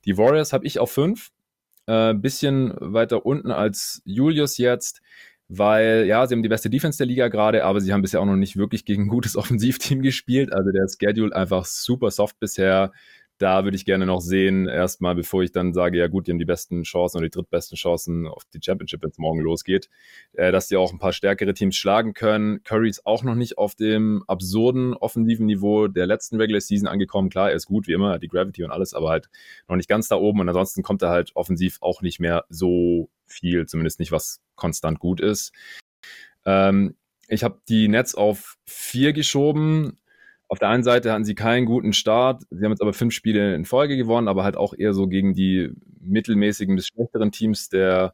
[0.06, 1.32] Die Warriors habe ich auf 5.
[1.88, 5.02] Äh, bisschen weiter unten als Julius jetzt
[5.50, 8.26] weil ja, sie haben die beste Defense der Liga gerade, aber sie haben bisher auch
[8.26, 10.54] noch nicht wirklich gegen ein gutes Offensivteam gespielt.
[10.54, 12.92] Also der Schedule einfach super soft bisher
[13.38, 16.40] da würde ich gerne noch sehen, erstmal, bevor ich dann sage, ja gut, die haben
[16.40, 19.90] die besten Chancen oder die drittbesten Chancen auf die Championship, wenn es morgen losgeht,
[20.34, 22.64] äh, dass die auch ein paar stärkere Teams schlagen können.
[22.64, 27.30] Curry ist auch noch nicht auf dem absurden offensiven Niveau der letzten Regular Season angekommen.
[27.30, 29.30] Klar, er ist gut, wie immer, die Gravity und alles, aber halt
[29.68, 33.10] noch nicht ganz da oben und ansonsten kommt er halt offensiv auch nicht mehr so
[33.26, 35.54] viel, zumindest nicht, was konstant gut ist.
[36.46, 36.96] Ähm,
[37.28, 40.00] ich habe die Nets auf vier geschoben
[40.48, 42.44] auf der einen Seite hatten sie keinen guten Start.
[42.50, 45.34] Sie haben jetzt aber fünf Spiele in Folge gewonnen, aber halt auch eher so gegen
[45.34, 48.14] die mittelmäßigen bis schlechteren Teams der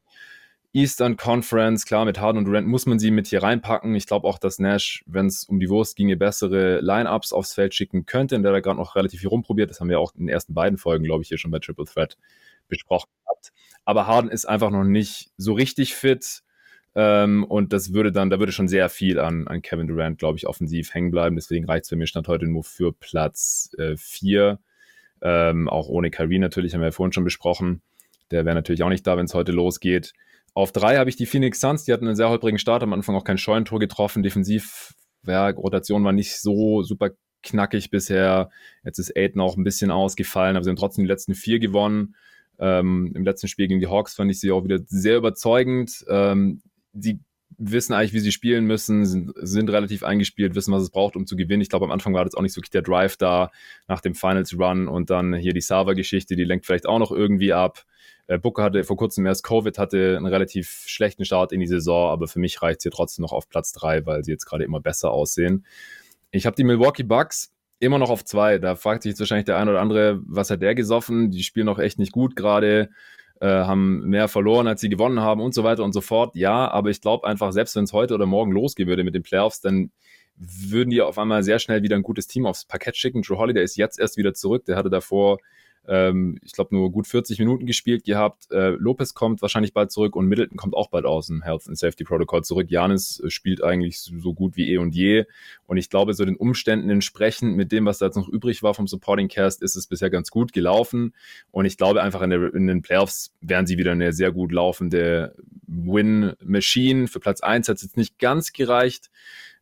[0.74, 1.86] Eastern Conference.
[1.86, 3.94] Klar, mit Harden und Durant muss man sie mit hier reinpacken.
[3.94, 7.76] Ich glaube auch, dass Nash, wenn es um die Wurst ginge, bessere Lineups aufs Feld
[7.76, 9.70] schicken könnte, in der er gerade noch relativ viel rumprobiert.
[9.70, 11.86] Das haben wir auch in den ersten beiden Folgen, glaube ich, hier schon bei Triple
[11.86, 12.18] Threat
[12.68, 13.52] besprochen gehabt.
[13.86, 16.42] Aber Harden ist einfach noch nicht so richtig fit.
[16.96, 20.38] Ähm, und das würde dann, da würde schon sehr viel an, an Kevin Durant, glaube
[20.38, 21.36] ich, offensiv hängen bleiben.
[21.36, 24.60] Deswegen reicht es für mich Stand heute nur für Platz 4.
[25.22, 27.82] Äh, ähm, auch ohne Kyrie natürlich, haben wir ja vorhin schon besprochen.
[28.32, 30.14] Der wäre natürlich auch nicht da, wenn es heute losgeht.
[30.54, 33.16] Auf drei habe ich die Phoenix Suns, die hatten einen sehr holprigen Start, am Anfang
[33.16, 34.22] auch kein Scheunentor getroffen.
[34.22, 34.94] Defensiv,
[35.26, 38.50] ja, Rotation war nicht so super knackig bisher.
[38.84, 42.16] Jetzt ist Aiden auch ein bisschen ausgefallen, aber sie haben trotzdem die letzten vier gewonnen.
[42.60, 46.06] Ähm, Im letzten Spiel gegen die Hawks fand ich sie auch wieder sehr überzeugend.
[46.08, 46.62] Ähm,
[46.94, 47.20] sie
[47.58, 51.26] wissen eigentlich, wie sie spielen müssen, sind, sind relativ eingespielt, wissen, was es braucht, um
[51.26, 51.62] zu gewinnen.
[51.62, 53.52] Ich glaube, am Anfang war das auch nicht so der Drive da
[53.88, 57.54] nach dem Finals Run und dann hier die Server-Geschichte, die lenkt vielleicht auch noch irgendwie
[57.54, 57.84] ab.
[58.28, 62.10] Äh, Booker hatte vor kurzem erst Covid, hatte einen relativ schlechten Start in die Saison,
[62.10, 64.64] aber für mich reicht es hier trotzdem noch auf Platz drei, weil sie jetzt gerade
[64.64, 65.66] immer besser aussehen.
[66.32, 68.58] Ich habe die Milwaukee Bucks immer noch auf zwei.
[68.60, 71.32] Da fragt sich jetzt wahrscheinlich der ein oder andere, was hat der gesoffen?
[71.32, 72.90] Die spielen noch echt nicht gut gerade.
[73.44, 76.34] Äh, haben mehr verloren, als sie gewonnen haben und so weiter und so fort.
[76.34, 79.22] Ja, aber ich glaube einfach, selbst wenn es heute oder morgen losgehen würde mit den
[79.22, 79.92] Playoffs, dann
[80.38, 83.22] würden die auf einmal sehr schnell wieder ein gutes Team aufs Parkett schicken.
[83.22, 84.64] Drew Holiday ist jetzt erst wieder zurück.
[84.64, 85.40] Der hatte davor
[85.88, 88.50] ähm, ich glaube, nur gut 40 Minuten gespielt gehabt.
[88.52, 91.78] Äh, Lopez kommt wahrscheinlich bald zurück und Middleton kommt auch bald aus dem Health and
[91.78, 92.68] Safety Protocol zurück.
[92.70, 95.26] Janis äh, spielt eigentlich so gut wie eh und je.
[95.66, 98.74] Und ich glaube, so den Umständen entsprechend mit dem, was da jetzt noch übrig war
[98.74, 101.14] vom Supporting Cast, ist es bisher ganz gut gelaufen.
[101.52, 104.52] Und ich glaube einfach in, der, in den Playoffs werden sie wieder eine sehr gut
[104.52, 105.36] laufende
[105.68, 107.08] Win-Machine.
[107.08, 109.10] Für Platz 1 hat es jetzt nicht ganz gereicht.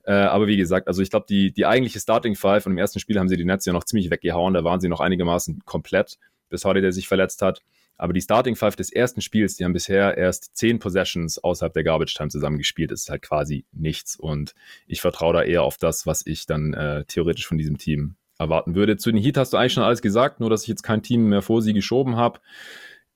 [0.03, 2.99] Äh, aber wie gesagt, also ich glaube, die, die eigentliche Starting Five von dem ersten
[2.99, 4.53] Spiel haben sie die Nets ja noch ziemlich weggehauen.
[4.53, 6.17] Da waren sie noch einigermaßen komplett,
[6.49, 7.61] bis der sich verletzt hat.
[7.97, 11.83] Aber die Starting Five des ersten Spiels, die haben bisher erst zehn Possessions außerhalb der
[11.83, 12.89] Garbage Time zusammengespielt.
[12.89, 14.15] Das ist halt quasi nichts.
[14.15, 14.55] Und
[14.87, 18.73] ich vertraue da eher auf das, was ich dann äh, theoretisch von diesem Team erwarten
[18.73, 18.97] würde.
[18.97, 21.29] Zu den Heat hast du eigentlich schon alles gesagt, nur dass ich jetzt kein Team
[21.29, 22.39] mehr vor sie geschoben habe.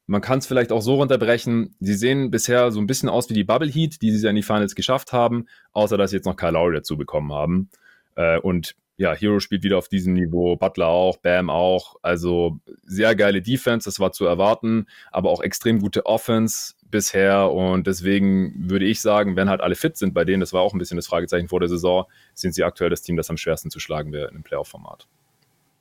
[0.07, 1.75] Man kann es vielleicht auch so runterbrechen.
[1.79, 4.43] Sie sehen bisher so ein bisschen aus wie die Bubble Heat, die sie in die
[4.43, 7.69] Finals geschafft haben, außer dass sie jetzt noch Kyle Lowry dazu bekommen haben.
[8.15, 11.95] Äh, und ja, Hero spielt wieder auf diesem Niveau, Butler auch, Bam auch.
[12.01, 17.51] Also sehr geile Defense, das war zu erwarten, aber auch extrem gute Offense bisher.
[17.51, 20.73] Und deswegen würde ich sagen, wenn halt alle fit sind bei denen, das war auch
[20.73, 23.69] ein bisschen das Fragezeichen vor der Saison, sind sie aktuell das Team, das am schwersten
[23.69, 25.07] zu schlagen wäre einem Playoff-Format.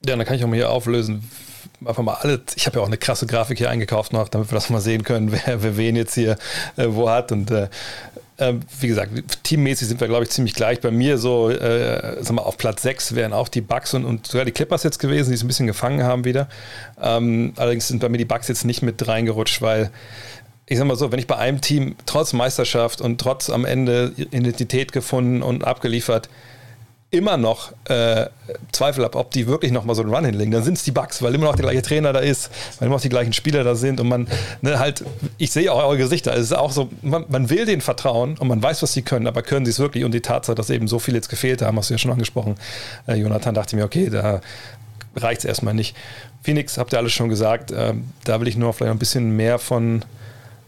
[0.07, 1.29] Ja, dann kann ich auch mal hier auflösen.
[1.85, 2.43] Einfach mal alle.
[2.57, 5.03] Ich habe ja auch eine krasse Grafik hier eingekauft noch, damit wir das mal sehen
[5.03, 6.37] können, wer, wer wen jetzt hier
[6.77, 7.33] äh, wo hat.
[7.33, 7.69] Und äh,
[8.37, 9.13] äh, wie gesagt,
[9.45, 10.81] teammäßig sind wir, glaube ich, ziemlich gleich.
[10.81, 14.27] Bei mir so, äh, sag mal, auf Platz 6 wären auch die Bucks und, und
[14.27, 16.49] sogar die Clippers jetzt gewesen, die es ein bisschen gefangen haben wieder.
[17.01, 19.91] Ähm, allerdings sind bei mir die Bucks jetzt nicht mit reingerutscht, weil
[20.67, 24.13] ich sag mal so, wenn ich bei einem Team trotz Meisterschaft und trotz am Ende
[24.17, 26.29] Identität gefunden und abgeliefert,
[27.15, 28.27] immer noch äh,
[28.73, 30.91] Zweifel habe, ob die wirklich noch mal so einen Run hinlegen, dann sind es die
[30.91, 33.65] Bugs, weil immer noch der gleiche Trainer da ist, weil immer noch die gleichen Spieler
[33.65, 34.29] da sind und man
[34.61, 35.05] ne, halt,
[35.39, 38.49] ich sehe auch eure Gesichter, es ist auch so, man, man, will denen vertrauen und
[38.49, 40.05] man weiß, was sie können, aber können sie es wirklich?
[40.05, 42.57] Und die Tatsache, dass eben so viele jetzt gefehlt haben, hast du ja schon angesprochen,
[43.07, 44.41] äh, Jonathan, dachte mir, okay, da
[45.17, 45.97] reicht es erstmal nicht.
[46.43, 49.59] Phoenix, habt ihr alles schon gesagt, äh, da will ich nur vielleicht ein bisschen mehr
[49.59, 50.05] von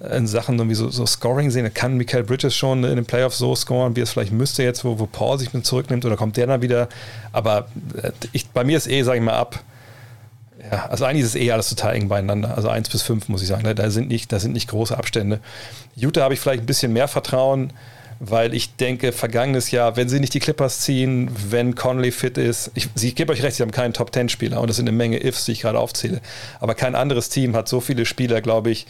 [0.00, 1.72] in Sachen irgendwie so, so Scoring sehen.
[1.72, 4.98] Kann Michael Bridges schon in den Playoffs so scoren, wie es vielleicht müsste jetzt, wo,
[4.98, 6.88] wo Paul sich mit zurücknimmt oder kommt der dann wieder?
[7.32, 7.68] Aber
[8.02, 9.60] äh, ich, bei mir ist eh, sage ich mal, ab.
[10.70, 12.56] Ja, also eigentlich ist es eh alles total eng beieinander.
[12.56, 13.74] Also 1 bis 5 muss ich sagen.
[13.74, 15.40] Da sind nicht, da sind nicht große Abstände.
[15.94, 17.72] Utah habe ich vielleicht ein bisschen mehr Vertrauen,
[18.18, 22.70] weil ich denke, vergangenes Jahr, wenn sie nicht die Clippers ziehen, wenn Conley fit ist,
[22.74, 25.44] ich, ich gebe euch recht, sie haben keinen Top-10-Spieler und das sind eine Menge Ifs,
[25.44, 26.20] die ich gerade aufzähle.
[26.60, 28.86] Aber kein anderes Team hat so viele Spieler, glaube ich,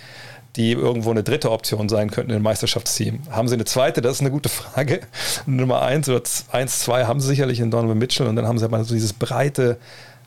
[0.56, 3.20] die irgendwo eine dritte Option sein könnten im Meisterschaftsteam.
[3.30, 4.00] Haben sie eine zweite?
[4.00, 5.00] Das ist eine gute Frage.
[5.46, 8.64] Nummer eins oder eins, zwei haben sie sicherlich in Donovan Mitchell und dann haben sie
[8.64, 9.76] aber so dieses breite,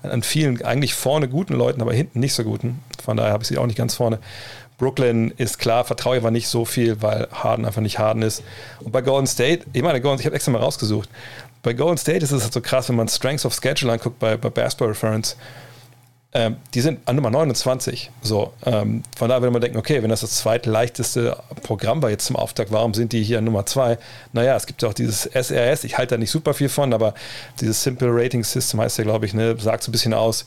[0.04, 2.80] an vielen eigentlich vorne guten Leuten, aber hinten nicht so guten.
[3.04, 4.20] Von daher habe ich sie auch nicht ganz vorne.
[4.78, 8.44] Brooklyn ist klar, vertraue ich aber nicht so viel, weil Harden einfach nicht Harden ist.
[8.80, 11.10] Und bei Golden State, ich meine, ich habe extra mal rausgesucht.
[11.64, 14.38] Bei Golden State ist es halt so krass, wenn man Strengths of Schedule anguckt bei,
[14.38, 15.36] bei Basketball Reference
[16.32, 18.12] ähm, die sind an Nummer 29.
[18.22, 22.26] So, ähm, von daher würde man denken, okay, wenn das das zweitleichteste Programm war jetzt
[22.26, 23.98] zum Auftakt, warum sind die hier an Nummer 2?
[24.34, 27.16] Naja, es gibt ja auch dieses SRS, ich halte da nicht super viel von, aber
[27.60, 30.46] dieses Simple Rating System heißt ja, glaube ich, ne, sagt so ein bisschen aus,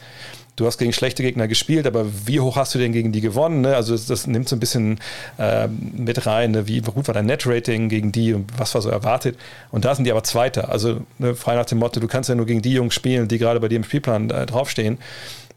[0.57, 3.62] du hast gegen schlechte Gegner gespielt, aber wie hoch hast du denn gegen die gewonnen?
[3.62, 3.75] Ne?
[3.75, 5.01] Also das, das, nimmt so ein bisschen
[5.38, 6.68] äh, mit rein, ne?
[6.68, 9.38] wie gut war dein Net-Rating gegen die und was war so erwartet.
[9.71, 10.68] Und da sind die aber Zweiter.
[10.68, 13.38] Also ne, frei nach dem Motto, du kannst ja nur gegen die Jungs spielen, die
[13.38, 14.99] gerade bei dir im Spielplan äh, draufstehen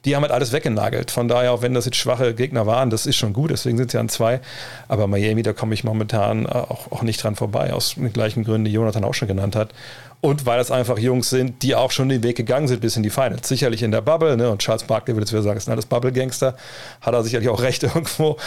[0.06, 1.12] die haben halt alles weggenagelt.
[1.12, 3.91] Von daher, auch wenn das jetzt schwache Gegner waren, das ist schon gut, deswegen sind
[3.91, 4.39] sie an zwei.
[4.88, 8.65] Aber Miami, da komme ich momentan auch, auch nicht dran vorbei, aus den gleichen Gründen,
[8.65, 9.74] die Jonathan auch schon genannt hat.
[10.22, 13.04] Und weil es einfach Jungs sind, die auch schon den Weg gegangen sind bis in
[13.04, 13.48] die Finals.
[13.48, 14.50] Sicherlich in der Bubble, ne?
[14.50, 16.56] und Charles Barkley würde jetzt wieder sagen, es sind alles Bubble-Gangster.
[17.02, 18.38] Hat er sicherlich auch recht irgendwo.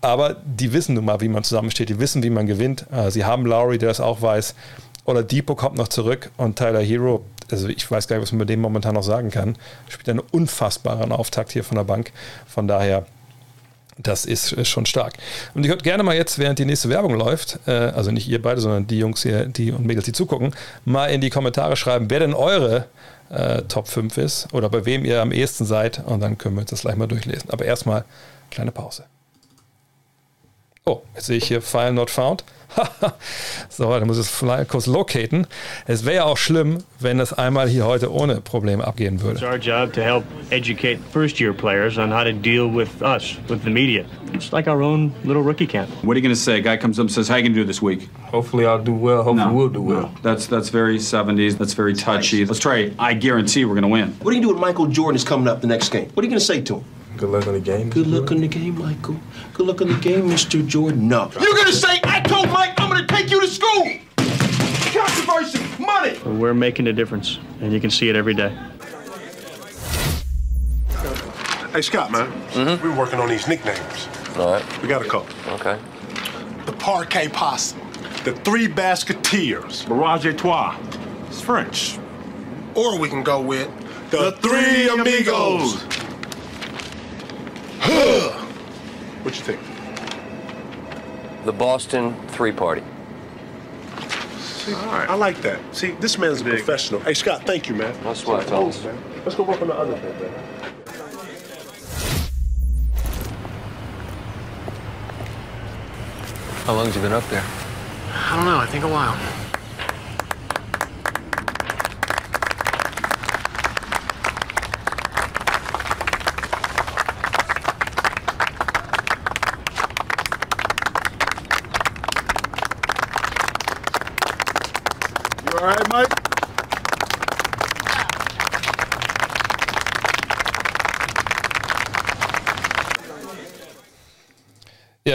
[0.00, 2.86] Aber die wissen nun mal, wie man zusammensteht, die wissen, wie man gewinnt.
[2.92, 4.54] Äh, sie haben Lowry, der das auch weiß.
[5.04, 8.40] Oder Depot kommt noch zurück und Tyler Hero, also ich weiß gar nicht, was man
[8.40, 9.56] mit dem momentan noch sagen kann,
[9.88, 12.12] spielt einen unfassbaren Auftakt hier von der Bank.
[12.46, 13.06] Von daher,
[13.98, 15.14] das ist schon stark.
[15.54, 18.42] Und ihr könnt gerne mal jetzt, während die nächste Werbung läuft, äh, also nicht ihr
[18.42, 20.54] beide, sondern die Jungs hier, die und Mädels, die zugucken,
[20.84, 22.86] mal in die Kommentare schreiben, wer denn eure
[23.30, 26.02] äh, Top 5 ist oder bei wem ihr am ehesten seid.
[26.04, 27.50] Und dann können wir uns das gleich mal durchlesen.
[27.50, 28.04] Aber erstmal
[28.50, 29.04] kleine Pause.
[30.88, 32.44] Oh, jetzt sehe ich hier File Not Found.
[33.68, 34.30] so, dann muss es
[34.68, 35.48] kurz locaten.
[35.88, 39.34] Es wäre ja auch schlimm, wenn das einmal hier heute ohne Probleme abgehen würde.
[39.40, 43.64] It's our job to help educate first-year players on how to deal with us, with
[43.64, 44.04] the media.
[44.32, 45.88] It's like our own little rookie camp.
[46.04, 46.58] What are you going to say?
[46.58, 48.80] A guy comes up and says, "How you going to do this week?" Hopefully, I'll
[48.80, 49.24] do well.
[49.24, 50.02] Hopefully, No, we'll do well.
[50.02, 50.10] no.
[50.22, 51.58] That's that's very 70s.
[51.58, 52.44] That's very touchy.
[52.46, 52.92] Let's try it.
[52.98, 54.12] I guarantee we're going to win.
[54.22, 56.10] What do you do when Michael Jordan is coming up the next game?
[56.14, 56.84] What are you going to say to him?
[57.16, 57.88] Good luck on the game.
[57.88, 59.16] Good luck in the game, Michael.
[59.54, 60.66] Good luck in the game, Mr.
[60.66, 61.08] Jordan.
[61.08, 61.30] No.
[61.40, 63.90] You're going to say, I told Mike I'm going to take you to school.
[64.92, 66.18] Controversy, money.
[66.38, 68.54] We're making a difference, and you can see it every day.
[71.72, 72.30] Hey, Scott, man.
[72.50, 72.86] Mm-hmm.
[72.86, 74.08] We're working on these nicknames.
[74.36, 74.82] All right.
[74.82, 75.34] We got a couple.
[75.54, 75.78] Okay.
[76.66, 77.80] The Parquet Possum.
[78.24, 79.86] The Three Basketeers.
[79.86, 80.78] Barrage Etoile.
[81.28, 81.98] It's French.
[82.74, 83.70] Or we can go with
[84.10, 85.82] the, Three Amigos.
[89.22, 89.60] What you think?
[91.44, 92.82] The Boston Three Party.
[94.68, 95.60] I like that.
[95.74, 97.00] See, this man's a professional.
[97.00, 97.96] Hey, Scott, thank you, man.
[98.02, 98.82] That's what I told us.
[98.84, 98.98] man.
[99.24, 100.56] Let's go work on the other thing, man.
[106.64, 107.44] How long's you been up there?
[108.12, 108.58] I don't know.
[108.58, 109.45] I think a while.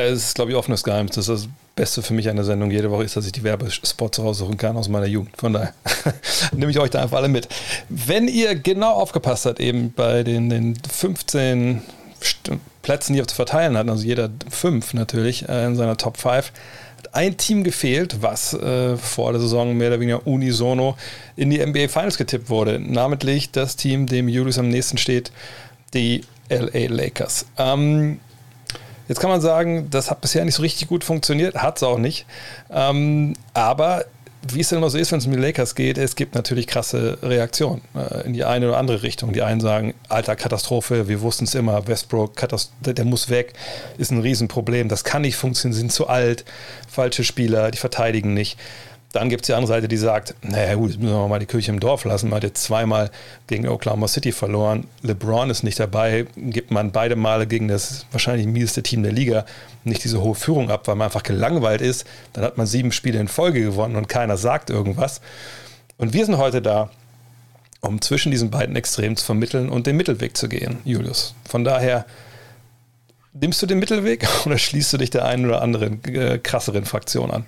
[0.08, 1.16] Ist, glaube ich, offenes Geheimnis.
[1.16, 3.44] Das ist das Beste für mich an der Sendung jede Woche ist, dass ich die
[3.44, 5.36] Werbespots raussuchen kann aus meiner Jugend.
[5.38, 5.74] Von daher
[6.52, 7.48] nehme ich euch da einfach alle mit.
[7.90, 11.82] Wenn ihr genau aufgepasst habt, eben bei den, den 15
[12.22, 16.18] St- Plätzen, die er zu verteilen hat, also jeder fünf natürlich äh, in seiner Top
[16.18, 16.52] 5,
[16.98, 20.98] hat ein Team gefehlt, was äh, vor der Saison mehr oder weniger unisono
[21.36, 22.80] in die NBA Finals getippt wurde.
[22.80, 25.32] Namentlich das Team, dem Julius am nächsten steht,
[25.94, 27.46] die LA Lakers.
[27.58, 28.20] Ähm,
[29.08, 31.98] Jetzt kann man sagen, das hat bisher nicht so richtig gut funktioniert, hat es auch
[31.98, 32.26] nicht.
[32.72, 34.06] Ähm, aber
[34.48, 36.66] wie es denn immer so ist, wenn es um die Lakers geht, es gibt natürlich
[36.66, 39.34] krasse Reaktionen äh, in die eine oder andere Richtung.
[39.34, 43.54] Die einen sagen, alter Katastrophe, wir wussten es immer, Westbrook, Katast der, muss weg,
[43.98, 46.44] ist ein Riesenproblem, das kann nicht funktionieren, sind zu alt,
[46.90, 48.58] falsche Spieler, die verteidigen nicht.
[49.14, 51.72] Dann gibt es die andere Seite, die sagt, naja gut, müssen wir mal die Kirche
[51.72, 52.30] im Dorf lassen.
[52.30, 53.12] Man hat jetzt zweimal
[53.48, 54.88] gegen Oklahoma City verloren.
[55.02, 56.28] LeBron ist nicht dabei.
[56.38, 59.46] Gibt man beide Male gegen das wahrscheinlich mieseste Team der Liga
[59.84, 62.06] nicht diese hohe Führung ab, weil man einfach gelangweilt ist.
[62.34, 65.22] Dann hat man sieben Spiele in Folge gewonnen und keiner sagt irgendwas.
[65.98, 66.90] Und wir sind heute da,
[67.82, 71.34] um zwischen diesen beiden Extremen zu vermitteln und den Mittelweg zu gehen, Julius.
[71.50, 72.06] Von daher,
[73.34, 77.32] nimmst du den Mittelweg oder schließt du dich der einen oder anderen äh, krasseren Fraktion
[77.32, 77.46] an?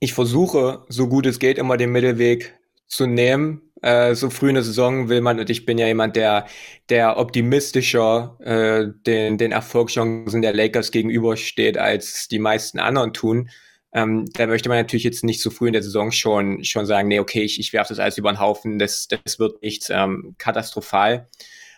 [0.00, 3.70] Ich versuche, so gut es geht, immer den Mittelweg zu nehmen.
[3.82, 6.46] Äh, so früh in der Saison will man, und ich bin ja jemand, der,
[6.88, 13.50] der optimistischer äh, den, den Erfolgschancen der Lakers gegenübersteht, als die meisten anderen tun.
[13.92, 17.08] Ähm, da möchte man natürlich jetzt nicht so früh in der Saison schon, schon sagen,
[17.08, 20.34] nee, okay, ich, ich werfe das alles über den Haufen, das, das wird nichts ähm,
[20.38, 21.28] katastrophal.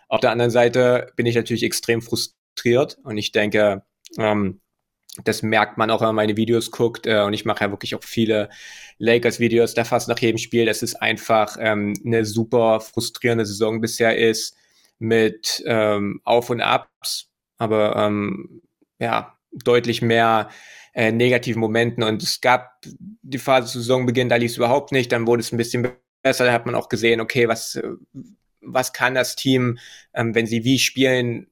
[0.08, 3.82] Auf der anderen Seite bin ich natürlich extrem frustriert und ich denke,
[4.18, 4.60] ähm,
[5.24, 7.06] das merkt man auch, wenn man meine Videos guckt.
[7.06, 8.48] Äh, und ich mache ja wirklich auch viele
[8.98, 14.16] Lakers-Videos, da fast nach jedem Spiel, dass es einfach ähm, eine super frustrierende Saison bisher
[14.16, 14.56] ist
[14.98, 18.62] mit ähm, Auf und Abs, aber ähm,
[18.98, 20.48] ja, deutlich mehr
[20.94, 22.02] äh, negativen Momenten.
[22.02, 22.80] Und es gab
[23.22, 25.88] die Phase Saisonbeginn, da lief es überhaupt nicht, dann wurde es ein bisschen
[26.22, 27.80] besser, da hat man auch gesehen, okay, was,
[28.60, 29.78] was kann das Team,
[30.14, 31.48] ähm, wenn sie wie spielen,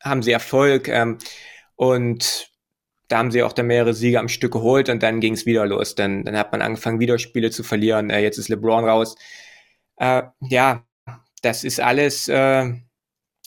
[0.00, 0.88] haben sie Erfolg.
[0.88, 1.18] Ähm,
[1.76, 2.51] und
[3.12, 5.66] da haben sie auch dann mehrere Siege am Stück geholt und dann ging es wieder
[5.66, 5.94] los.
[5.94, 8.08] Dann, dann hat man angefangen, wieder Spiele zu verlieren.
[8.08, 9.16] Äh, jetzt ist LeBron raus.
[9.98, 10.86] Äh, ja,
[11.42, 12.72] das ist alles, äh,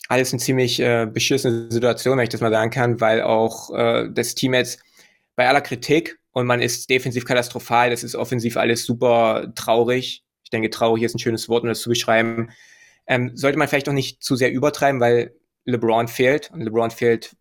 [0.07, 4.07] alles eine ziemlich äh, beschissene Situation, wenn ich das mal sagen kann, weil auch äh,
[4.13, 4.83] das Team jetzt
[5.35, 10.23] bei aller Kritik und man ist defensiv katastrophal, das ist offensiv alles super traurig.
[10.43, 12.51] Ich denke, traurig ist ein schönes Wort, um das zu beschreiben.
[13.07, 15.33] Ähm, sollte man vielleicht auch nicht zu sehr übertreiben, weil
[15.65, 17.35] LeBron fehlt und LeBron fehlt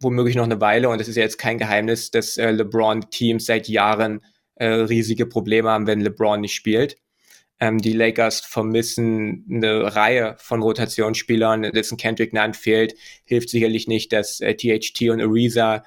[0.00, 0.88] womöglich noch eine Weile.
[0.88, 4.20] Und es ist ja jetzt kein Geheimnis, dass äh, LeBron-Teams seit Jahren
[4.56, 6.96] äh, riesige Probleme haben, wenn LeBron nicht spielt.
[7.58, 12.94] Ähm, die Lakers vermissen eine Reihe von Rotationsspielern, dessen Kendrick Nunn fehlt.
[13.24, 15.82] Hilft sicherlich nicht, dass äh, THT und Ariza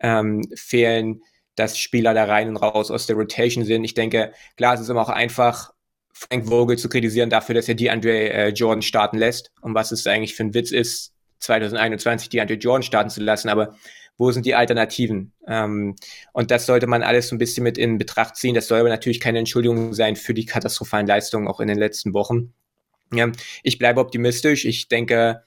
[0.00, 1.22] ähm, fehlen,
[1.56, 3.84] dass Spieler da rein und raus aus der Rotation sind.
[3.84, 5.72] Ich denke, klar, es ist immer auch einfach,
[6.12, 9.52] Frank Vogel zu kritisieren dafür, dass er die Andre äh, Jordan starten lässt.
[9.60, 13.48] Und was es eigentlich für ein Witz ist, 2021 die Andre Jordan starten zu lassen,
[13.48, 13.76] aber
[14.20, 15.32] wo sind die Alternativen?
[15.46, 15.96] Ähm,
[16.32, 18.54] und das sollte man alles so ein bisschen mit in Betracht ziehen.
[18.54, 22.12] Das soll aber natürlich keine Entschuldigung sein für die katastrophalen Leistungen auch in den letzten
[22.12, 22.52] Wochen.
[23.14, 23.32] Ja,
[23.62, 24.66] ich bleibe optimistisch.
[24.66, 25.42] Ich denke,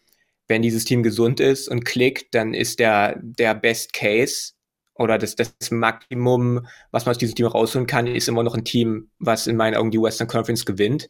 [0.47, 4.53] wenn dieses Team gesund ist und klickt, dann ist der, der Best Case
[4.95, 8.65] oder das, das Maximum, was man aus diesem Team rausholen kann, ist immer noch ein
[8.65, 11.09] Team, was in meinen Augen die Western Conference gewinnt.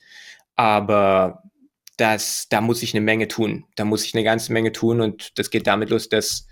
[0.55, 1.43] Aber
[1.97, 3.65] das, da muss ich eine Menge tun.
[3.75, 6.47] Da muss ich eine ganze Menge tun und das geht damit los, dass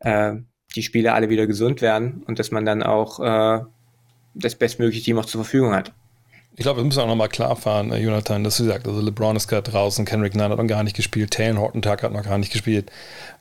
[0.00, 0.34] äh,
[0.74, 3.64] die Spieler alle wieder gesund werden und dass man dann auch äh,
[4.34, 5.92] das bestmögliche Team auch zur Verfügung hat.
[6.54, 9.36] Ich glaube, wir müssen auch nochmal klar fahren, äh, Jonathan, dass du sagst, also LeBron
[9.36, 12.24] ist gerade draußen, Kendrick Nunn hat noch gar nicht gespielt, Taylor Horton Tag hat noch
[12.24, 12.90] gar nicht gespielt,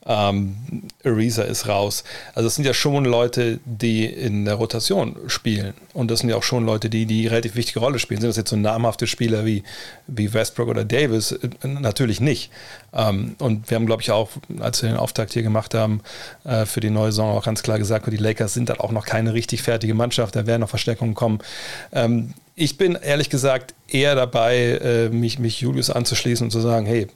[0.05, 0.55] ähm,
[1.03, 2.05] Ariza ist raus.
[2.36, 6.38] Also es sind ja schon Leute, die in der Rotation spielen und das sind ja
[6.38, 8.22] auch schon Leute, die die relativ wichtige Rolle spielen.
[8.22, 9.64] Sind das jetzt so namhafte Spieler wie,
[10.07, 11.34] wie Westbrook oder Davis?
[11.34, 12.49] Äh, natürlich nicht.
[12.93, 14.30] Ähm, und wir haben, glaube ich, auch,
[14.62, 16.01] als wir den Auftakt hier gemacht haben,
[16.45, 19.05] äh, für die neue Saison auch ganz klar gesagt, die Lakers sind dann auch noch
[19.05, 21.39] keine richtig fertige Mannschaft, da werden noch Verstärkungen kommen.
[21.91, 26.85] Ähm, ich bin ehrlich gesagt eher dabei, äh, mich, mich Julius anzuschließen und zu sagen,
[26.85, 27.07] hey,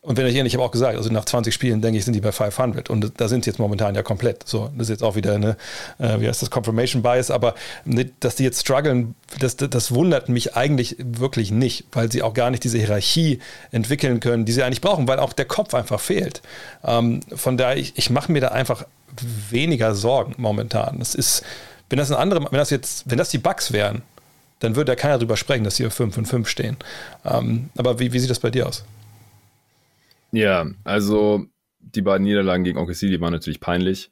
[0.00, 2.14] und wenn ich ehrlich, ich habe auch gesagt, also nach 20 Spielen denke ich, sind
[2.14, 4.48] die bei 500 und da sind sie jetzt momentan ja komplett.
[4.48, 5.56] So, das ist jetzt auch wieder eine,
[5.98, 7.54] äh, wie heißt das, Confirmation Bias, aber
[8.20, 12.50] dass die jetzt strugglen, das, das wundert mich eigentlich wirklich nicht, weil sie auch gar
[12.50, 13.40] nicht diese Hierarchie
[13.72, 16.42] entwickeln können, die sie eigentlich brauchen, weil auch der Kopf einfach fehlt.
[16.84, 18.86] Ähm, von daher, ich, ich mache mir da einfach
[19.50, 21.00] weniger Sorgen momentan.
[21.00, 21.42] Das ist,
[21.90, 24.02] wenn das ein andere, wenn das jetzt, wenn das die Bugs wären,
[24.60, 26.76] dann würde ja keiner drüber sprechen, dass auf 5 und 5 stehen.
[27.24, 28.84] Ähm, aber wie, wie sieht das bei dir aus?
[30.32, 31.46] Ja, also
[31.80, 34.10] die beiden Niederlagen gegen OKC, die waren natürlich peinlich.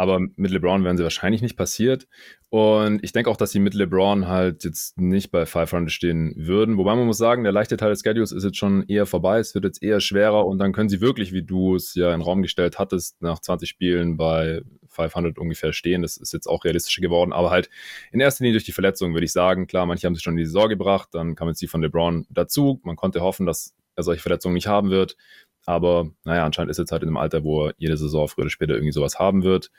[0.00, 2.08] Aber mit LeBron wären sie wahrscheinlich nicht passiert.
[2.48, 6.78] Und ich denke auch, dass sie mit LeBron halt jetzt nicht bei 500 stehen würden.
[6.78, 9.40] Wobei man muss sagen, der leichte Teil des Schedules ist jetzt schon eher vorbei.
[9.40, 12.20] Es wird jetzt eher schwerer und dann können sie wirklich, wie du es ja in
[12.20, 16.00] den Raum gestellt hattest, nach 20 Spielen bei 500 ungefähr stehen.
[16.00, 17.68] Das ist jetzt auch realistischer geworden, aber halt
[18.10, 19.66] in erster Linie durch die Verletzung würde ich sagen.
[19.66, 22.26] Klar, manche haben sich schon in die Saison gebracht, dann kam jetzt die von LeBron
[22.30, 22.80] dazu.
[22.84, 25.18] Man konnte hoffen, dass er solche Verletzungen nicht haben wird.
[25.66, 28.50] Aber naja, anscheinend ist jetzt halt in einem Alter, wo er jede Saison früher oder
[28.50, 29.70] später irgendwie sowas haben wird.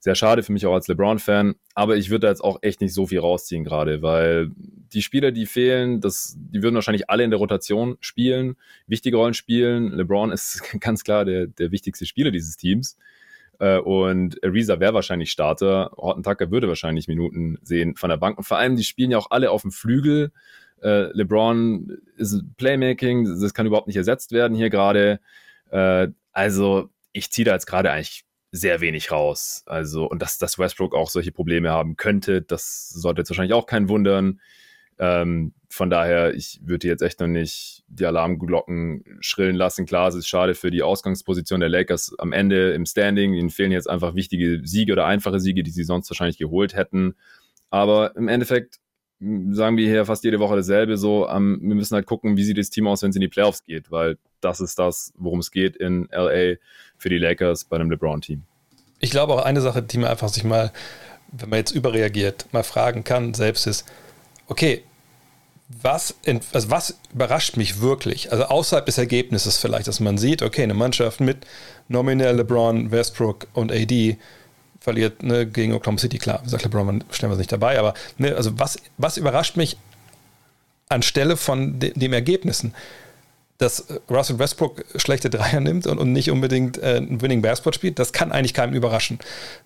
[0.00, 1.54] Sehr schade für mich auch als LeBron-Fan.
[1.74, 5.32] Aber ich würde da jetzt auch echt nicht so viel rausziehen gerade, weil die Spieler,
[5.32, 8.56] die fehlen, das, die würden wahrscheinlich alle in der Rotation spielen,
[8.86, 9.92] wichtige Rollen spielen.
[9.92, 12.96] LeBron ist ganz klar der, der wichtigste Spieler dieses Teams.
[13.58, 15.92] Äh, und Ariza wäre wahrscheinlich Starter.
[15.96, 18.38] Horton Tucker würde wahrscheinlich Minuten sehen von der Bank.
[18.38, 20.32] Und vor allem, die spielen ja auch alle auf dem Flügel.
[20.82, 25.20] Äh, LeBron ist Playmaking, das kann überhaupt nicht ersetzt werden hier gerade.
[25.70, 29.62] Äh, also ich ziehe da jetzt gerade eigentlich sehr wenig raus.
[29.66, 33.66] Also, und dass, dass Westbrook auch solche Probleme haben könnte, das sollte jetzt wahrscheinlich auch
[33.66, 34.40] keinen wundern.
[34.98, 39.84] Ähm, von daher, ich würde jetzt echt noch nicht die Alarmglocken schrillen lassen.
[39.84, 43.34] Klar, es ist schade für die Ausgangsposition der Lakers am Ende im Standing.
[43.34, 47.14] Ihnen fehlen jetzt einfach wichtige Siege oder einfache Siege, die sie sonst wahrscheinlich geholt hätten.
[47.70, 48.78] Aber im Endeffekt
[49.18, 50.96] sagen wir hier fast jede Woche dasselbe.
[50.96, 53.28] So, ähm, wir müssen halt gucken, wie sieht das Team aus, wenn es in die
[53.28, 56.56] Playoffs geht, weil das ist das, worum es geht in LA
[56.98, 58.42] für die Lakers bei einem LeBron-Team.
[59.00, 60.72] Ich glaube auch eine Sache, die man einfach sich mal,
[61.32, 63.86] wenn man jetzt überreagiert, mal fragen kann, selbst ist,
[64.48, 64.82] okay,
[65.68, 66.14] was,
[66.52, 68.30] also was überrascht mich wirklich?
[68.30, 71.46] Also außerhalb des Ergebnisses vielleicht, dass man sieht, okay, eine Mannschaft mit
[71.88, 74.16] nominell LeBron, Westbrook und AD
[74.80, 78.36] verliert ne, gegen Oklahoma City, klar, sagt LeBron, stellen wir es nicht dabei, aber ne,
[78.36, 79.76] also was, was überrascht mich
[80.88, 82.72] anstelle von de, den Ergebnissen?
[83.58, 87.98] Dass Russell Westbrook schlechte Dreier nimmt und, und nicht unbedingt äh, ein Winning Basketball spielt,
[87.98, 89.18] das kann eigentlich keinem überraschen.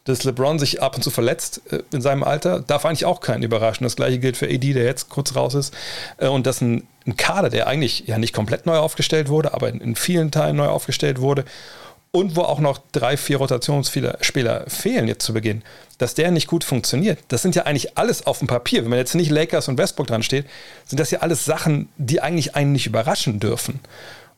[0.04, 3.42] Dass LeBron sich ab und zu verletzt äh, in seinem Alter, darf eigentlich auch keinen
[3.42, 3.84] überraschen.
[3.84, 5.74] Das gleiche gilt für AD, der jetzt kurz raus ist.
[6.18, 9.68] Äh, und dass ein, ein, Kader, der eigentlich ja nicht komplett neu aufgestellt wurde, aber
[9.68, 11.44] in, in vielen Teilen neu aufgestellt wurde
[12.12, 15.62] und wo auch noch drei, vier Rotationsspieler fehlen jetzt zu Beginn,
[15.98, 17.18] dass der nicht gut funktioniert.
[17.28, 18.82] Das sind ja eigentlich alles auf dem Papier.
[18.82, 20.46] Wenn man jetzt nicht Lakers und Westbrook dran steht,
[20.86, 23.80] sind das ja alles Sachen, die eigentlich einen nicht überraschen dürfen.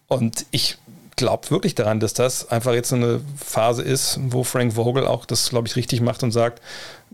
[0.08, 0.76] Und ich
[1.16, 5.24] glaube wirklich daran, dass das einfach jetzt so eine Phase ist, wo Frank Vogel auch
[5.24, 6.60] das, glaube ich, richtig macht und sagt,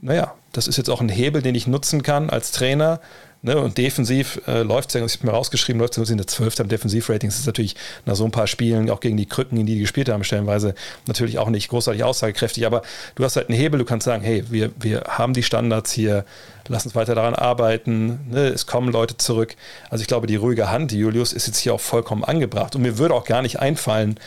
[0.00, 3.00] naja, das ist jetzt auch ein Hebel, den ich nutzen kann als Trainer,
[3.40, 6.26] Ne, und defensiv äh, läuft es ja, ich habe mir rausgeschrieben, läuft es in der
[6.26, 6.58] 12.
[6.58, 7.30] am Defensivrating.
[7.30, 9.80] Das ist natürlich nach so ein paar Spielen, auch gegen die Krücken, in die die
[9.80, 10.74] gespielt haben, stellenweise
[11.06, 12.66] natürlich auch nicht großartig aussagekräftig.
[12.66, 12.82] Aber
[13.14, 16.24] du hast halt einen Hebel, du kannst sagen, hey, wir, wir haben die Standards hier,
[16.66, 19.54] lass uns weiter daran arbeiten, ne, es kommen Leute zurück.
[19.88, 22.74] Also ich glaube, die ruhige Hand, Julius, ist jetzt hier auch vollkommen angebracht.
[22.74, 24.18] Und mir würde auch gar nicht einfallen,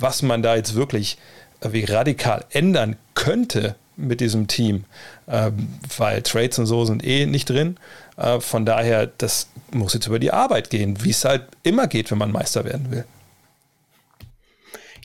[0.00, 1.18] was man da jetzt wirklich
[1.60, 4.84] äh, wie radikal ändern könnte mit diesem Team,
[5.26, 7.76] weil Trades und so sind eh nicht drin.
[8.16, 12.10] Äh, von daher, das muss jetzt über die Arbeit gehen, wie es halt immer geht,
[12.10, 13.04] wenn man Meister werden will.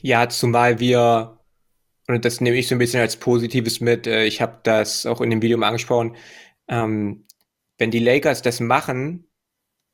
[0.00, 1.38] Ja, zumal wir,
[2.08, 5.20] und das nehme ich so ein bisschen als Positives mit, äh, ich habe das auch
[5.20, 6.16] in dem Video mal angesprochen,
[6.68, 7.24] ähm,
[7.78, 9.26] wenn die Lakers das machen,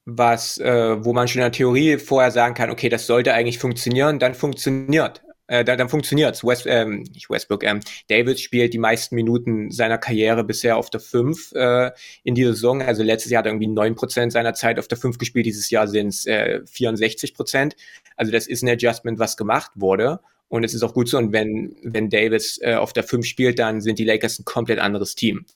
[0.05, 3.59] was, äh, wo man schon in der Theorie vorher sagen kann, okay, das sollte eigentlich
[3.59, 6.45] funktionieren, dann funktioniert äh, dann, dann funktioniert's.
[6.45, 11.01] West, ähm, nicht Westbrook, ähm, Davis spielt die meisten Minuten seiner Karriere bisher auf der
[11.01, 11.91] 5 äh,
[12.23, 12.83] in dieser Saison.
[12.83, 15.89] Also letztes Jahr hat er irgendwie 9% seiner Zeit auf der 5 gespielt, dieses Jahr
[15.89, 17.73] sind es äh, 64%.
[18.17, 20.21] Also das ist ein Adjustment, was gemacht wurde.
[20.49, 21.19] Und es ist auch gut so.
[21.19, 24.79] Und wenn, wenn Davis äh, auf der 5 spielt, dann sind die Lakers ein komplett
[24.79, 25.47] anderes Team.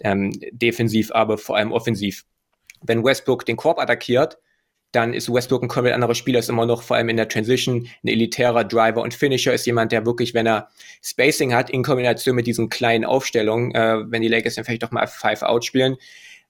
[0.00, 2.24] Ähm, defensiv, aber vor allem offensiv.
[2.82, 4.38] Wenn Westbrook den Korb attackiert,
[4.96, 7.86] dann ist Westbrook ein komplett anderer Spieler, ist immer noch vor allem in der Transition
[8.02, 10.68] ein elitärer Driver und Finisher ist jemand, der wirklich, wenn er
[11.02, 14.90] Spacing hat, in Kombination mit diesen kleinen Aufstellungen, äh, wenn die Lakers dann vielleicht doch
[14.90, 15.96] mal Five Out spielen,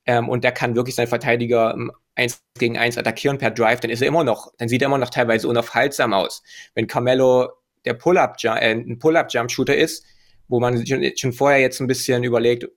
[0.07, 3.91] ähm, und der kann wirklich seinen Verteidiger ähm, eins gegen eins attackieren per Drive, dann
[3.91, 6.43] ist er immer noch, dann sieht er immer noch teilweise unaufhaltsam aus.
[6.75, 7.51] Wenn Carmelo
[7.85, 10.05] der Pull-up, äh, ein Pull-up-Jump-Shooter ist,
[10.49, 12.69] wo man schon, schon vorher jetzt ein bisschen überlegt,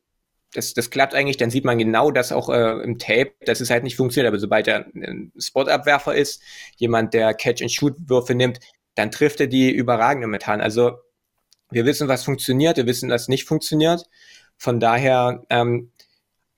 [0.54, 3.70] das, das klappt eigentlich, dann sieht man genau das auch äh, im Tape, dass es
[3.70, 4.30] halt nicht funktioniert.
[4.30, 6.42] Aber sobald er ein Spot-Abwerfer ist,
[6.78, 8.60] jemand, der Catch-and-Shoot-Würfe nimmt,
[8.96, 10.62] dann trifft er die überragend momentan.
[10.62, 10.98] Also
[11.72, 14.06] wir wissen, was funktioniert, wir wissen, was nicht funktioniert.
[14.58, 15.92] Von daher ähm,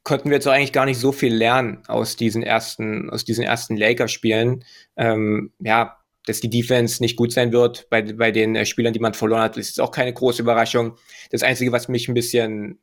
[0.03, 3.75] konnten wir jetzt eigentlich gar nicht so viel lernen aus diesen ersten, aus diesen ersten
[3.75, 4.63] Lakers-Spielen.
[4.95, 8.99] Ähm, ja, dass die Defense nicht gut sein wird bei, bei den äh, Spielern, die
[8.99, 10.97] man verloren hat, ist auch keine große Überraschung.
[11.29, 12.79] Das Einzige, was mich ein bisschen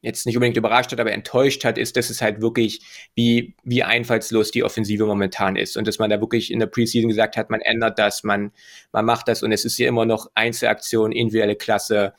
[0.00, 2.80] jetzt nicht unbedingt überrascht hat, aber enttäuscht hat, ist, dass es halt wirklich,
[3.14, 5.76] wie, wie einfallslos die Offensive momentan ist.
[5.76, 8.52] Und dass man da wirklich in der Preseason gesagt hat, man ändert das, man,
[8.92, 12.14] man macht das und es ist ja immer noch Einzelaktion, individuelle Klasse,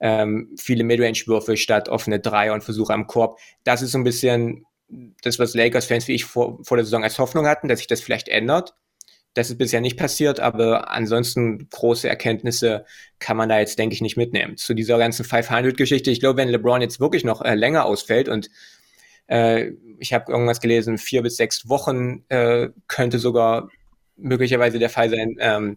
[0.00, 3.38] ähm, viele Midrange-Würfe statt offene Dreier und Versuche am Korb.
[3.64, 4.64] Das ist so ein bisschen
[5.22, 8.00] das, was Lakers-Fans wie ich vor, vor der Saison als Hoffnung hatten, dass sich das
[8.00, 8.74] vielleicht ändert.
[9.34, 12.84] Das ist bisher nicht passiert, aber ansonsten große Erkenntnisse
[13.18, 14.56] kann man da jetzt, denke ich, nicht mitnehmen.
[14.56, 18.50] Zu dieser ganzen 500-Geschichte, ich glaube, wenn LeBron jetzt wirklich noch äh, länger ausfällt und
[19.28, 23.70] äh, ich habe irgendwas gelesen, vier bis sechs Wochen äh, könnte sogar
[24.16, 25.76] möglicherweise der Fall sein, ähm,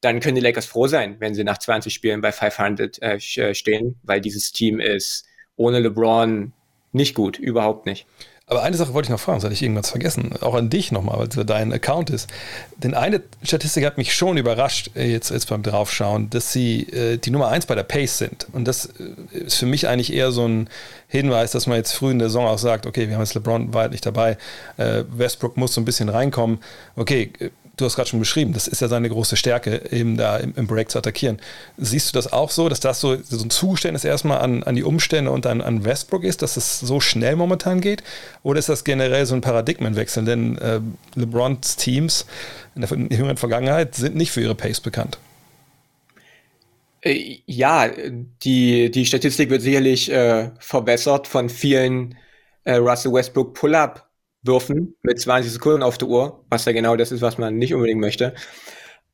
[0.00, 3.54] dann können die Lakers froh sein, wenn sie nach 20 Spielen bei 500 äh, äh,
[3.54, 5.26] stehen, weil dieses Team ist
[5.56, 6.52] ohne LeBron
[6.92, 8.06] nicht gut, überhaupt nicht.
[8.52, 10.34] Aber eine Sache wollte ich noch fragen, das hatte ich irgendwas vergessen.
[10.42, 12.28] Auch an dich nochmal, weil es dein Account ist.
[12.76, 17.16] Denn eine Statistik hat mich schon überrascht, äh, jetzt, jetzt beim Draufschauen, dass sie äh,
[17.16, 18.46] die Nummer 1 bei der Pace sind.
[18.52, 18.90] Und das
[19.32, 20.68] äh, ist für mich eigentlich eher so ein
[21.08, 23.72] Hinweis, dass man jetzt früh in der Saison auch sagt, okay, wir haben jetzt LeBron
[23.72, 24.36] weit nicht dabei,
[24.76, 26.58] äh, Westbrook muss so ein bisschen reinkommen.
[26.94, 27.48] Okay, äh,
[27.82, 30.66] du hast gerade schon beschrieben, das ist ja seine große Stärke, eben da im, im,
[30.66, 31.38] Break zu attackieren.
[31.76, 34.84] Siehst du das auch so, dass das so, so ein Zugeständnis erstmal an, an die
[34.84, 38.02] Umstände und an, an Westbrook ist, dass es so schnell momentan geht?
[38.42, 40.24] Oder ist das generell so ein Paradigmenwechsel?
[40.24, 40.80] Denn äh,
[41.14, 42.26] LeBrons Teams
[42.74, 45.18] in der, in der jüngeren Vergangenheit sind nicht für ihre Pace bekannt.
[47.02, 47.90] Äh, ja,
[48.42, 52.16] die, die Statistik wird sicherlich äh, verbessert von vielen
[52.64, 54.08] äh, Russell Westbrook Pull-Up
[54.42, 57.74] würfen mit 20 Sekunden auf der Uhr, was ja genau das ist, was man nicht
[57.74, 58.34] unbedingt möchte.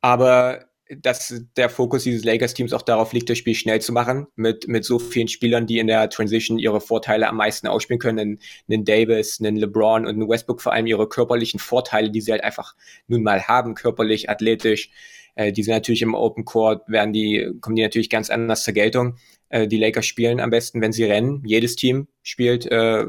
[0.01, 4.67] Aber dass der Fokus dieses Lakers-Teams auch darauf liegt, das Spiel schnell zu machen, mit,
[4.67, 8.85] mit so vielen Spielern, die in der Transition ihre Vorteile am meisten ausspielen können, einen
[8.85, 12.75] Davis, einen LeBron und einen Westbrook vor allem ihre körperlichen Vorteile, die sie halt einfach
[13.07, 14.89] nun mal haben, körperlich, athletisch.
[15.35, 18.73] Äh, die sind natürlich im Open Court, werden die, kommen die natürlich ganz anders zur
[18.73, 19.17] Geltung.
[19.49, 21.43] Äh, die Lakers spielen am besten, wenn sie rennen.
[21.45, 23.05] Jedes Team spielt äh,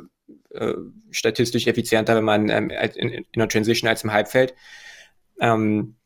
[0.51, 0.75] äh,
[1.11, 4.55] statistisch effizienter, wenn man ähm, in, in, der Transition als im Halbfeld.
[5.41, 5.97] Ähm,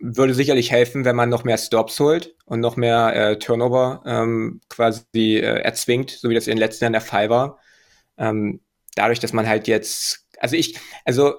[0.00, 4.60] würde sicherlich helfen, wenn man noch mehr Stops holt und noch mehr äh, Turnover ähm,
[4.68, 7.58] quasi äh, erzwingt, so wie das in den letzten Jahren der Fall war.
[8.16, 8.60] Ähm,
[8.94, 11.34] dadurch, dass man halt jetzt, also ich, also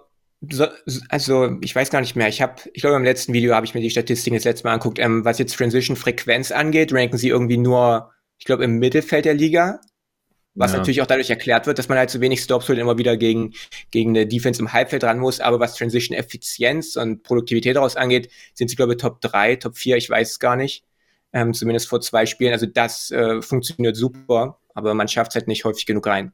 [0.50, 0.68] so,
[1.10, 2.30] also ich weiß gar nicht mehr.
[2.30, 4.74] Ich habe, ich glaube im letzten Video habe ich mir die Statistiken das letzte Mal
[4.74, 5.00] angeguckt.
[5.00, 9.34] Ähm, was jetzt Transition Frequenz angeht, ranken sie irgendwie nur, ich glaube im Mittelfeld der
[9.34, 9.82] Liga.
[10.60, 10.80] Was ja.
[10.80, 13.54] natürlich auch dadurch erklärt wird, dass man halt zu wenig Stops holt, immer wieder gegen,
[13.92, 15.40] gegen eine Defense im Halbfeld ran muss.
[15.40, 19.96] Aber was Transition-Effizienz und Produktivität daraus angeht, sind sie, glaube ich, Top 3, Top 4,
[19.96, 20.84] ich weiß es gar nicht.
[21.32, 22.52] Ähm, zumindest vor zwei Spielen.
[22.52, 26.34] Also das äh, funktioniert super, aber man schafft es halt nicht häufig genug rein.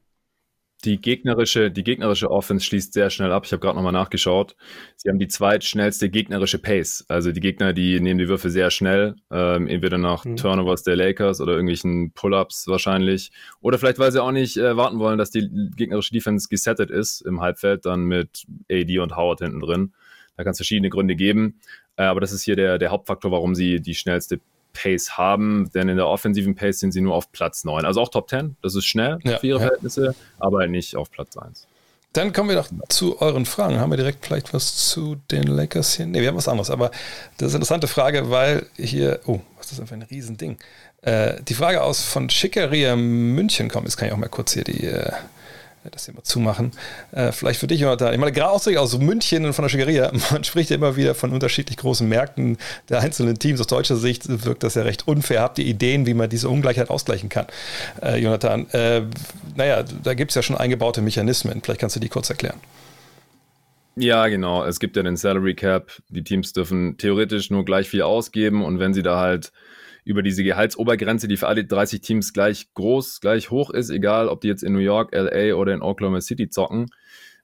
[0.84, 3.44] Die gegnerische, die gegnerische Offense schließt sehr schnell ab.
[3.46, 4.56] Ich habe gerade nochmal nachgeschaut.
[4.96, 7.04] Sie haben die zweitschnellste gegnerische Pace.
[7.08, 10.36] Also die Gegner, die nehmen die Würfe sehr schnell, ähm, entweder nach mhm.
[10.36, 13.32] Turnovers der Lakers oder irgendwelchen Pull-ups wahrscheinlich.
[13.60, 17.22] Oder vielleicht, weil sie auch nicht äh, warten wollen, dass die gegnerische Defense gesettet ist
[17.22, 19.94] im Halbfeld, dann mit AD und Howard hinten drin.
[20.36, 21.58] Da kann es verschiedene Gründe geben.
[21.96, 24.40] Äh, aber das ist hier der, der Hauptfaktor, warum sie die schnellste
[24.76, 27.84] Pace haben, denn in der offensiven Pace sind sie nur auf Platz 9.
[27.84, 29.66] Also auch Top 10, das ist schnell ja, für ihre ja.
[29.66, 31.66] Verhältnisse, aber nicht auf Platz 1.
[32.12, 33.78] Dann kommen wir doch zu euren Fragen.
[33.78, 36.06] Haben wir direkt vielleicht was zu den Lakers hier?
[36.06, 36.90] Ne, wir haben was anderes, aber
[37.36, 40.56] das ist eine interessante Frage, weil hier, oh, was ist das für ein Riesending?
[41.02, 44.64] Äh, die Frage aus von Schickeria München kommt, jetzt kann ich auch mal kurz hier
[44.64, 45.12] die, äh,
[45.90, 46.72] das hier mal zumachen.
[47.12, 48.12] Äh, vielleicht für dich, Jonathan.
[48.12, 51.14] Ich meine, gerade auch aus München und von der Schickeria, man spricht ja immer wieder
[51.14, 52.58] von unterschiedlich großen Märkten
[52.88, 53.60] der einzelnen Teams.
[53.60, 55.42] Aus deutscher Sicht wirkt das ja recht unfair.
[55.42, 57.46] Habt ihr Ideen, wie man diese Ungleichheit ausgleichen kann,
[58.02, 58.68] äh, Jonathan?
[58.70, 59.02] Äh,
[59.54, 61.60] naja, da gibt es ja schon eingebaute Mechanismen.
[61.62, 62.60] Vielleicht kannst du die kurz erklären.
[63.98, 64.62] Ja, genau.
[64.64, 65.90] Es gibt ja den Salary Cap.
[66.10, 69.52] Die Teams dürfen theoretisch nur gleich viel ausgeben und wenn sie da halt
[70.06, 74.40] über diese Gehaltsobergrenze, die für alle 30 Teams gleich groß, gleich hoch ist, egal ob
[74.40, 76.86] die jetzt in New York, LA oder in Oklahoma City zocken.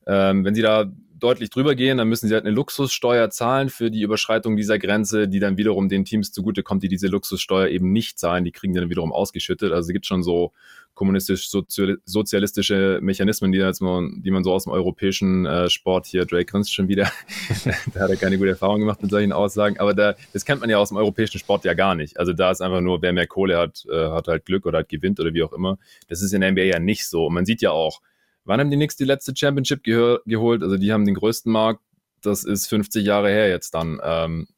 [0.06, 0.92] Ähm, wenn sie da
[1.22, 5.28] deutlich drüber gehen, dann müssen sie halt eine Luxussteuer zahlen für die Überschreitung dieser Grenze,
[5.28, 8.44] die dann wiederum den Teams zugutekommt, die diese Luxussteuer eben nicht zahlen.
[8.44, 9.72] Die kriegen dann wiederum ausgeschüttet.
[9.72, 10.52] Also es gibt schon so
[10.94, 16.74] kommunistisch-sozialistische Mechanismen, die, man, die man so aus dem europäischen äh, Sport hier, Drake grinst
[16.74, 17.10] schon wieder,
[17.94, 20.68] da hat er keine gute Erfahrung gemacht mit solchen Aussagen, aber da, das kennt man
[20.68, 22.18] ja aus dem europäischen Sport ja gar nicht.
[22.18, 24.90] Also da ist einfach nur, wer mehr Kohle hat, äh, hat halt Glück oder hat
[24.90, 25.78] gewinnt oder wie auch immer.
[26.08, 27.24] Das ist in der NBA ja nicht so.
[27.26, 28.02] Und man sieht ja auch,
[28.44, 30.62] wann haben die Knicks die letzte Championship geholt?
[30.62, 31.80] Also die haben den größten Markt,
[32.22, 34.00] das ist 50 Jahre her jetzt dann.
[34.02, 34.48] Ähm,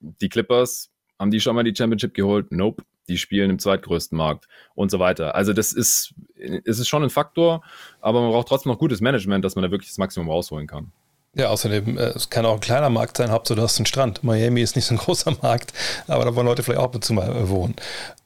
[0.00, 2.52] die Clippers, haben die schon mal die Championship geholt?
[2.52, 5.34] Nope die spielen im zweitgrößten Markt und so weiter.
[5.34, 7.62] Also das ist, es ist schon ein Faktor,
[8.00, 10.92] aber man braucht trotzdem noch gutes Management, dass man da wirklich das Maximum rausholen kann.
[11.34, 14.24] Ja, außerdem, äh, es kann auch ein kleiner Markt sein, Hauptsache du hast einen Strand.
[14.24, 15.72] Miami ist nicht so ein großer Markt,
[16.06, 17.76] aber da wollen Leute vielleicht auch ab zu mal äh, wohnen.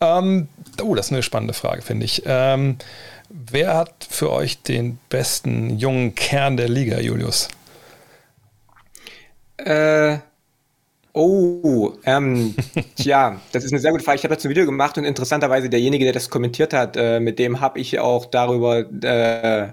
[0.01, 0.49] Ähm,
[0.83, 2.23] oh, das ist eine spannende Frage, finde ich.
[2.27, 2.77] Ähm,
[3.33, 7.49] wer hat für euch den besten jungen Kern der Liga, Julius?
[9.59, 10.19] Äh,
[11.15, 12.55] Oh, ähm,
[12.97, 14.17] tja, das ist eine sehr gute Frage.
[14.17, 17.39] Ich habe dazu ein Video gemacht und interessanterweise derjenige, der das kommentiert hat, äh, mit
[17.39, 19.73] dem habe ich auch darüber äh,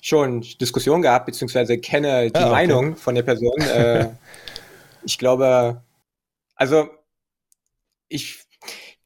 [0.00, 2.50] schon Diskussion gehabt, beziehungsweise kenne die ah, okay.
[2.50, 3.60] Meinung von der Person.
[3.60, 4.10] Äh,
[5.04, 5.82] ich glaube,
[6.54, 6.88] also
[8.08, 8.44] ich,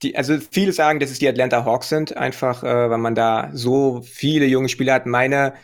[0.04, 3.50] die, also viele sagen, dass es die Atlanta Hawks sind, einfach äh, weil man da
[3.52, 5.06] so viele junge Spieler hat.
[5.06, 5.54] Meine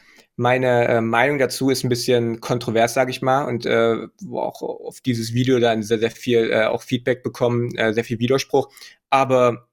[0.41, 5.03] meine äh, Meinung dazu ist ein bisschen kontrovers, sage ich mal, und äh, auch auf
[5.03, 8.73] dieses Video dann sehr, sehr viel äh, auch Feedback bekommen, äh, sehr viel Widerspruch.
[9.11, 9.69] Aber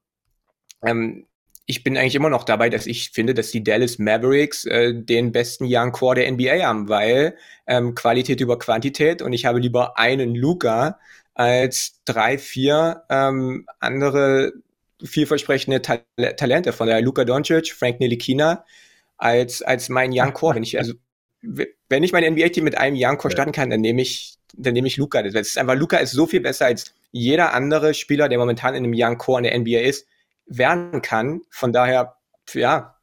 [0.84, 1.26] ähm,
[1.68, 5.32] ich bin eigentlich immer noch dabei, dass ich finde, dass die Dallas Mavericks äh, den
[5.32, 9.98] besten Young Core der NBA haben, weil ähm, Qualität über Quantität und ich habe lieber
[9.98, 11.00] einen Luca
[11.38, 14.54] als drei, vier ähm, andere
[15.04, 16.00] vielversprechende Ta
[16.36, 18.66] Talente von der Luca Doncic, Frank Nilikina
[19.18, 20.56] als als mein Young Core.
[20.56, 20.94] Wenn ich also
[21.42, 24.88] wenn ich mein NBA-Team mit einem Young Core starten kann, dann nehme ich dann nehme
[24.88, 25.22] ich Luca.
[25.22, 28.84] Das ist einfach Luca ist so viel besser als jeder andere Spieler, der momentan in
[28.84, 30.08] einem Young Core in der NBA ist
[30.48, 31.42] werden kann.
[31.50, 32.16] Von daher,
[32.54, 32.97] ja,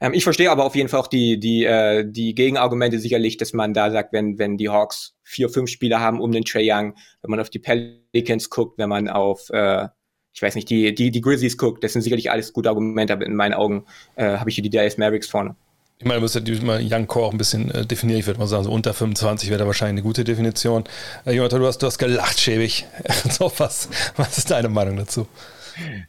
[0.00, 3.52] ähm, ich verstehe aber auf jeden Fall auch die, die, äh, die Gegenargumente sicherlich, dass
[3.52, 6.94] man da sagt, wenn, wenn die Hawks vier, fünf Spieler haben um den Trey Young,
[7.22, 9.88] wenn man auf die Pelicans guckt, wenn man auf, äh,
[10.32, 13.26] ich weiß nicht, die, die, die Grizzlies guckt, das sind sicherlich alles gute Argumente, aber
[13.26, 13.84] in meinen Augen
[14.16, 15.54] äh, habe ich hier die Dallas Mavericks vorne.
[15.98, 18.20] Ich meine, du musst ja mal Young Core auch ein bisschen äh, definieren.
[18.20, 20.84] Ich würde mal sagen, so unter 25 wäre da wahrscheinlich eine gute Definition.
[21.26, 22.86] Äh, Jonathan, du hast, du hast gelacht, schäbig.
[23.28, 25.26] so, was, was ist deine Meinung dazu?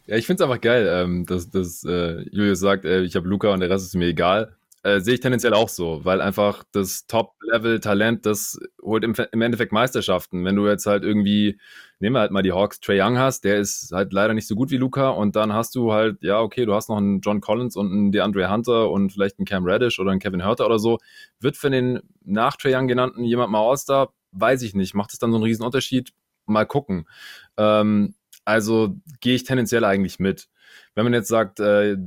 [0.05, 3.28] Ja, ich finde es einfach geil, ähm, dass, dass äh, Julius sagt, äh, ich habe
[3.28, 4.55] Luca und der Rest ist mir egal.
[4.84, 9.72] Äh, Sehe ich tendenziell auch so, weil einfach das Top-Level-Talent, das holt im, im, Endeffekt
[9.72, 10.43] Meisterschaften.
[10.43, 11.59] Wenn du jetzt halt irgendwie,
[11.99, 14.55] nehmen wir halt mal die Hawks, Trey Young hast, der ist halt leider nicht so
[14.55, 17.41] gut wie Luca und dann hast du halt, ja, okay, du hast noch einen John
[17.41, 20.80] Collins und einen DeAndre Hunter und vielleicht einen Cam Reddish oder einen Kevin Hurter oder
[20.80, 20.97] so.
[21.39, 24.12] Wird für den nach Trey Young genannten jemand mal All-Star?
[24.32, 24.95] Weiß ich nicht.
[24.95, 26.12] Macht es dann so einen riesen Unterschied?
[26.47, 27.07] Mal gucken.
[27.55, 28.16] Ähm,
[28.46, 30.50] also gehe ich tendenziell eigentlich mit.
[30.96, 31.98] Wenn man jetzt sagt, äh,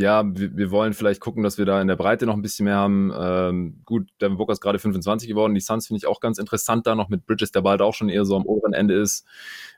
[0.00, 2.64] ja, wir, wir, wollen vielleicht gucken, dass wir da in der Breite noch ein bisschen
[2.64, 3.12] mehr haben.
[3.14, 5.54] Ähm, gut, Devin Booker ist gerade 25 geworden.
[5.54, 8.08] Die Suns finde ich auch ganz interessant da, noch mit Bridges, der bald auch schon
[8.08, 9.26] eher so am oberen Ende ist.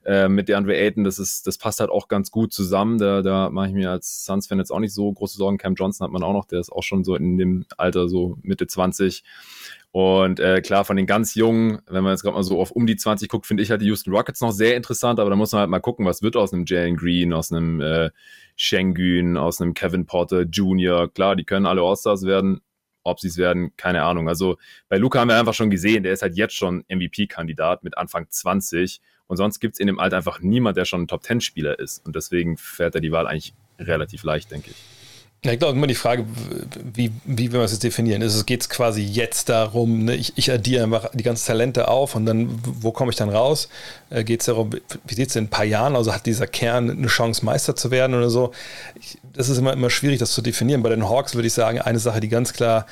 [0.05, 2.99] Äh, mit der Andre Ayton, das ist, das passt halt auch ganz gut zusammen.
[2.99, 5.59] Da, da mache ich mir als Suns-Fan jetzt auch nicht so große Sorgen.
[5.59, 8.39] Cam Johnson hat man auch noch, der ist auch schon so in dem Alter, so
[8.43, 9.25] Mitte 20.
[9.93, 12.87] Und äh, klar, von den ganz Jungen, wenn man jetzt gerade mal so auf um
[12.87, 15.53] die 20 guckt, finde ich halt die Houston Rockets noch sehr interessant, aber da muss
[15.53, 18.11] man halt mal gucken, was wird aus einem Jalen Green, aus einem äh,
[18.57, 21.13] Schengen, aus einem Kevin Porter Jr.
[21.13, 22.63] Klar, die können alle All-Stars werden.
[23.05, 24.29] Ob sie es werden, keine Ahnung.
[24.29, 27.99] Also bei Luca haben wir einfach schon gesehen, der ist halt jetzt schon MVP-Kandidat mit
[27.99, 31.79] Anfang 20 und sonst gibt es in dem Alter einfach niemand, der schon ein Top-10-Spieler
[31.81, 32.07] ist.
[32.07, 35.02] Und deswegen fährt er die Wahl eigentlich relativ leicht, denke ich.
[35.45, 36.25] Ja, ich glaube immer die Frage,
[36.95, 38.23] wie, wie will man es jetzt definieren?
[38.23, 40.15] Es geht es quasi jetzt darum, ne?
[40.15, 43.69] ich, ich addiere einfach die ganzen Talente auf und dann, wo komme ich dann raus?
[44.11, 45.97] Äh, geht es darum, wie sieht es in ein paar Jahren?
[45.97, 48.53] Also hat dieser Kern eine Chance, Meister zu werden oder so?
[49.01, 50.85] Ich, das ist immer, immer schwierig, das zu definieren.
[50.85, 52.87] Bei den Hawks würde ich sagen, eine Sache, die ganz klar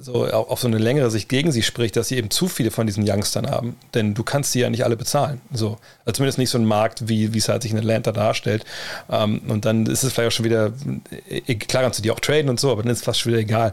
[0.00, 2.86] so auf so eine längere Sicht gegen sie spricht, dass sie eben zu viele von
[2.86, 3.76] diesen Youngstern haben.
[3.94, 5.40] Denn du kannst sie ja nicht alle bezahlen.
[5.52, 5.78] So.
[6.04, 8.64] Also zumindest nicht so ein Markt, wie, wie es halt sich in Atlanta darstellt.
[9.10, 10.72] Ähm, und dann ist es vielleicht auch schon wieder,
[11.28, 13.32] äh, klar kannst du die auch traden und so, aber dann ist es fast schon
[13.32, 13.72] wieder egal.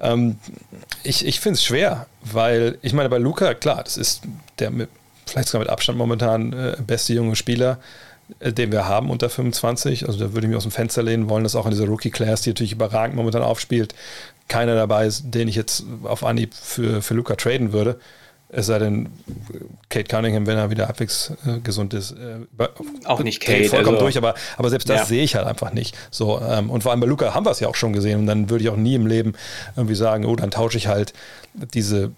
[0.00, 0.36] Ähm,
[1.02, 4.22] ich ich finde es schwer, weil ich meine, bei Luca, klar, das ist
[4.58, 4.88] der mit,
[5.26, 7.78] vielleicht sogar mit Abstand momentan äh, beste junge Spieler
[8.40, 10.06] äh, den wir haben unter 25.
[10.06, 12.42] Also da würde ich mich aus dem Fenster lehnen wollen, dass auch in dieser Rookie-Class,
[12.42, 13.94] die natürlich überragend momentan aufspielt,
[14.48, 17.98] keiner dabei ist, den ich jetzt auf Anhieb für, für Luca traden würde.
[18.54, 19.08] Es sei denn,
[19.88, 22.12] Kate Cunningham, wenn er wieder halbwegs äh, gesund ist.
[22.12, 22.68] Äh,
[23.06, 23.64] auch nicht Kate.
[23.64, 25.06] Vollkommen also, durch, aber, aber selbst das ja.
[25.06, 25.96] sehe ich halt einfach nicht.
[26.10, 28.20] So, ähm, und vor allem bei Luca haben wir es ja auch schon gesehen.
[28.20, 29.32] Und dann würde ich auch nie im Leben
[29.74, 31.14] irgendwie sagen, oh, dann tausche ich halt
[31.72, 32.12] diese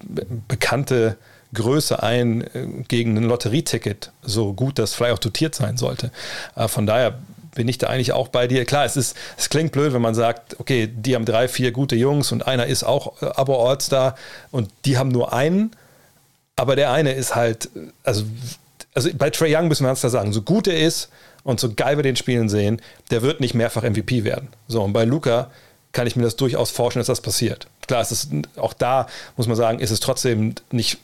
[0.48, 1.16] bekannte
[1.54, 6.10] Größe ein äh, gegen ein Lotterieticket, so gut das vielleicht auch dotiert sein sollte.
[6.56, 7.18] Äh, von daher
[7.55, 8.64] bin ich da eigentlich auch bei dir.
[8.64, 11.96] Klar, es ist, es klingt blöd, wenn man sagt, okay, die haben drei, vier gute
[11.96, 14.16] Jungs und einer ist auch äh, aber All-Star
[14.50, 15.70] und die haben nur einen,
[16.57, 17.68] aber der eine ist halt,
[18.02, 18.24] also,
[18.94, 21.09] also bei Trey Young müssen wir ganz klar sagen, so gut er ist
[21.42, 22.80] und so geil wir den Spielen sehen,
[23.11, 24.48] der wird nicht mehrfach MVP werden.
[24.68, 25.50] So, und bei Luca
[25.92, 27.68] kann ich mir das durchaus vorstellen, dass das passiert.
[27.86, 30.98] Klar, es ist auch da, muss man sagen, ist es trotzdem nicht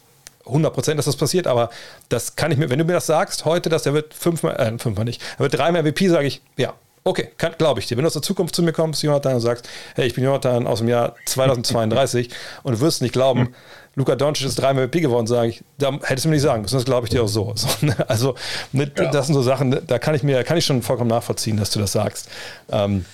[0.51, 1.71] 100 Prozent, dass das passiert, aber
[2.09, 4.79] das kann ich mir, wenn du mir das sagst heute, dass der wird fünfmal, äh,
[4.79, 6.75] fünfmal nicht, er wird dreimal MVP, sage ich, ja,
[7.05, 7.29] okay,
[7.59, 7.97] glaube ich dir.
[7.97, 10.67] Wenn du aus der Zukunft zu mir kommst, Jonathan, und sagst, hey, ich bin Jonathan
[10.67, 12.31] aus dem Jahr 2032
[12.63, 13.55] und du wirst nicht glauben,
[13.97, 16.77] Luca Doncic ist dreimal MVP geworden, sage ich, da hättest du mir nicht sagen müssen,
[16.77, 17.53] das glaube ich dir auch so.
[17.57, 17.97] so ne?
[18.09, 18.35] Also,
[18.73, 19.11] ne, ja.
[19.11, 21.81] das sind so Sachen, da kann ich mir, kann ich schon vollkommen nachvollziehen, dass du
[21.81, 22.29] das sagst.
[22.71, 23.05] Ähm,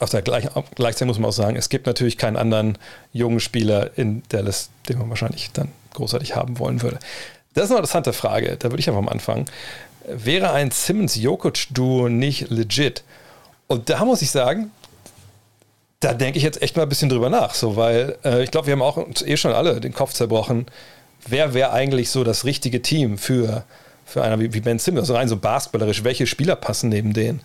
[0.00, 2.78] auf der gleich, gleichzeitig muss man auch sagen, es gibt natürlich keinen anderen
[3.12, 6.98] jungen Spieler in Dallas, den man wahrscheinlich dann großartig haben wollen würde.
[7.54, 9.46] Das ist eine interessante Frage, da würde ich einfach mal anfangen.
[10.06, 13.02] Wäre ein Simmons-Jokic-Duo nicht legit?
[13.66, 14.70] Und da muss ich sagen,
[16.00, 18.68] da denke ich jetzt echt mal ein bisschen drüber nach, so, weil äh, ich glaube,
[18.68, 20.66] wir haben auch uns eh schon alle den Kopf zerbrochen.
[21.26, 23.64] Wer wäre eigentlich so das richtige Team für,
[24.06, 25.02] für einer wie, wie Ben Simmons?
[25.02, 27.40] Also rein so basketballerisch, welche Spieler passen neben denen?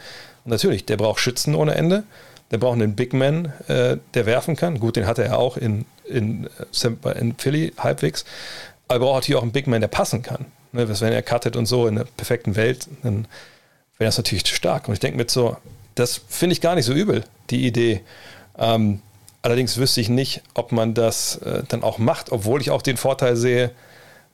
[0.45, 2.03] Und natürlich, der braucht Schützen ohne Ende.
[2.51, 4.79] Der braucht einen Big Man, äh, der werfen kann.
[4.79, 6.47] Gut, den hatte er auch in, in,
[6.83, 8.25] äh, in Philly halbwegs.
[8.87, 10.45] Aber er braucht natürlich auch einen Big Man, der passen kann.
[10.71, 13.27] Ne, wenn er cuttet und so in der perfekten Welt, dann
[13.97, 14.87] wäre das natürlich stark.
[14.87, 15.57] Und ich denke mit so,
[15.95, 18.01] das finde ich gar nicht so übel, die Idee.
[18.57, 19.01] Ähm,
[19.43, 22.97] allerdings wüsste ich nicht, ob man das äh, dann auch macht, obwohl ich auch den
[22.97, 23.71] Vorteil sehe,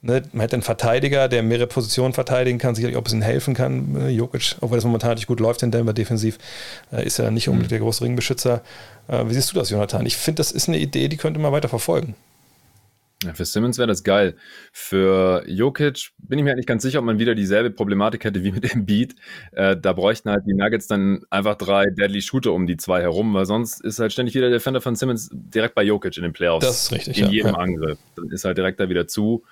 [0.02, 3.54] ne, man hätte einen Verteidiger, der mehrere Positionen verteidigen kann, sicherlich auch ein bisschen helfen
[3.54, 3.96] kann.
[3.96, 6.38] Äh, Jokic, obwohl das momentan nicht gut läuft in Denver defensiv,
[6.92, 7.74] äh, ist er nicht unbedingt mhm.
[7.74, 8.62] der große Ringbeschützer.
[9.08, 10.06] Äh, wie siehst du das, Jonathan?
[10.06, 12.14] Ich finde, das ist eine Idee, die könnte man weiter verfolgen.
[13.22, 14.34] Ja, für Simmons wäre das geil.
[14.72, 18.52] Für Jokic bin ich mir nicht ganz sicher, ob man wieder dieselbe Problematik hätte wie
[18.52, 19.14] mit dem Beat.
[19.52, 23.34] Äh, da bräuchten halt die Nuggets dann einfach drei Deadly Shooter um die zwei herum,
[23.34, 26.32] weil sonst ist halt ständig wieder der Defender von Simmons direkt bei Jokic in den
[26.32, 26.64] Playoffs.
[26.64, 27.18] Das ist richtig.
[27.18, 27.58] In ja, jedem ja.
[27.58, 27.98] Angriff.
[28.16, 29.44] Dann ist halt direkt da wieder zu.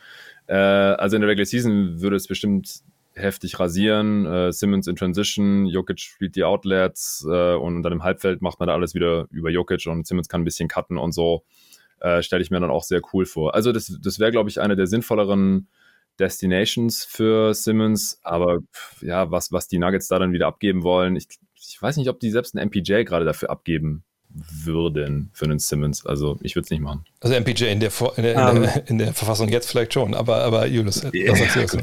[0.48, 2.80] Äh, also in der Regular Season würde es bestimmt
[3.14, 4.26] heftig rasieren.
[4.26, 8.68] Äh, Simmons in Transition, Jokic spielt die Outlets äh, und dann im Halbfeld macht man
[8.68, 11.44] da alles wieder über Jokic und Simmons kann ein bisschen cutten und so
[12.00, 13.54] äh, stelle ich mir dann auch sehr cool vor.
[13.54, 15.68] Also das, das wäre, glaube ich, eine der sinnvolleren
[16.18, 18.20] Destinations für Simmons.
[18.22, 18.60] Aber
[19.00, 22.20] ja, was, was die Nuggets da dann wieder abgeben wollen, ich, ich weiß nicht, ob
[22.20, 24.04] die selbst einen MPJ gerade dafür abgeben
[24.50, 26.04] würden für einen Simmons.
[26.06, 27.04] Also ich würde es nicht machen.
[27.20, 30.14] Also MPJ in der, in, der, um, in, der, in der, Verfassung jetzt vielleicht schon,
[30.14, 31.78] aber, aber Julius, yeah, was sagst du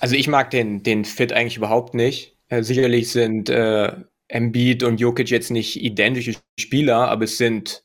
[0.00, 2.36] Also ich mag den, den Fit eigentlich überhaupt nicht.
[2.48, 3.92] Äh, sicherlich sind äh,
[4.28, 7.84] Embiid und Jokic jetzt nicht identische Spieler, aber es sind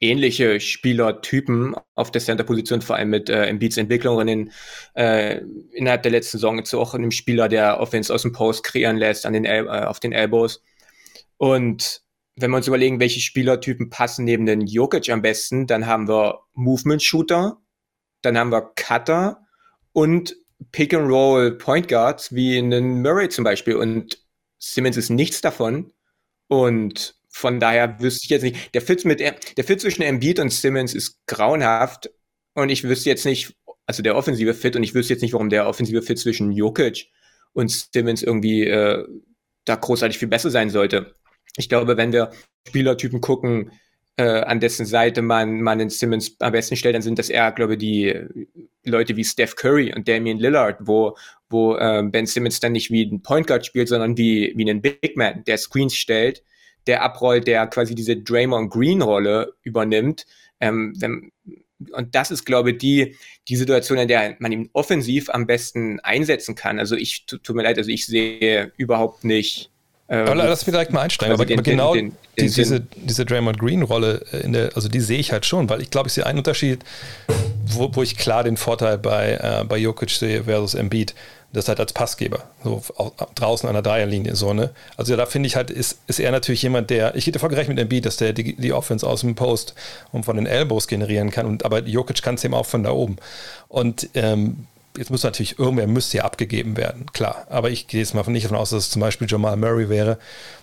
[0.00, 4.52] ähnliche Spielertypen auf der Center-Position, vor allem mit äh, Embiids Entwicklung in den,
[4.94, 5.40] äh,
[5.72, 9.26] innerhalb der letzten Saison jetzt auch einem Spieler, der Offense aus dem Post kreieren lässt,
[9.26, 10.62] an den El äh, auf den Elbows.
[11.36, 12.02] Und
[12.40, 16.40] wenn wir uns überlegen, welche Spielertypen passen neben den Jokic am besten, dann haben wir
[16.54, 17.60] Movement-Shooter,
[18.22, 19.46] dann haben wir Cutter
[19.92, 20.36] und
[20.72, 23.76] Pick-and-Roll Point Guards wie einen Murray zum Beispiel.
[23.76, 24.18] Und
[24.58, 25.92] Simmons ist nichts davon.
[26.48, 30.52] Und von daher wüsste ich jetzt nicht, der Fit mit, der Fit zwischen Embiid und
[30.52, 32.10] Simmons ist grauenhaft
[32.54, 33.54] und ich wüsste jetzt nicht,
[33.86, 37.06] also der offensive Fit und ich wüsste jetzt nicht, warum der offensive Fit zwischen Jokic
[37.52, 39.04] und Simmons irgendwie äh,
[39.64, 41.14] da großartig viel besser sein sollte.
[41.58, 42.30] Ich glaube, wenn wir
[42.66, 43.72] Spielertypen gucken,
[44.16, 47.52] äh, an dessen Seite man, man den Simmons am besten stellt, dann sind das eher,
[47.52, 48.14] glaube ich, die
[48.84, 51.16] Leute wie Steph Curry und Damian Lillard, wo,
[51.50, 54.82] wo äh, Ben Simmons dann nicht wie ein Point Guard spielt, sondern wie, wie einen
[54.82, 56.42] Big Man, der Screens stellt
[56.88, 60.26] der abrollt, der quasi diese Draymond Green Rolle übernimmt.
[60.58, 61.30] Ähm, wenn,
[61.92, 66.00] und das ist, glaube ich, die, die Situation, in der man ihn offensiv am besten
[66.00, 66.78] einsetzen kann.
[66.80, 69.70] Also ich, tut mir leid, also ich sehe überhaupt nicht.
[70.08, 71.34] Äh, aber lass mich direkt mal einsteigen.
[71.34, 75.00] Aber, den, genau den, den, die, diese, diese Draymond Green Rolle, in der, also die
[75.00, 76.82] sehe ich halt schon, weil ich glaube, ich sehe einen Unterschied,
[77.66, 81.14] wo, wo ich klar den Vorteil bei, äh, bei Jokic sehe versus Embiid
[81.52, 82.82] das halt als Passgeber, so
[83.34, 84.70] draußen an der Dreierlinie, so, ne?
[84.98, 87.48] Also ja, da finde ich halt, ist, ist er natürlich jemand, der, ich hätte voll
[87.48, 89.74] gerechnet mit Embiid, dass der die, die Offense aus dem Post
[90.12, 92.90] und von den Elbows generieren kann, und, aber Jokic kann es eben auch von da
[92.90, 93.16] oben.
[93.68, 94.66] Und ähm,
[94.98, 97.46] jetzt muss natürlich, irgendwer müsste ja abgegeben werden, klar.
[97.48, 100.18] Aber ich gehe jetzt mal nicht davon aus, dass es zum Beispiel Jamal Murray wäre.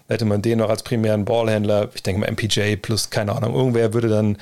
[0.08, 3.94] Hätte man den noch als primären Ballhändler, ich denke mal MPJ plus, keine Ahnung, irgendwer
[3.94, 4.38] würde dann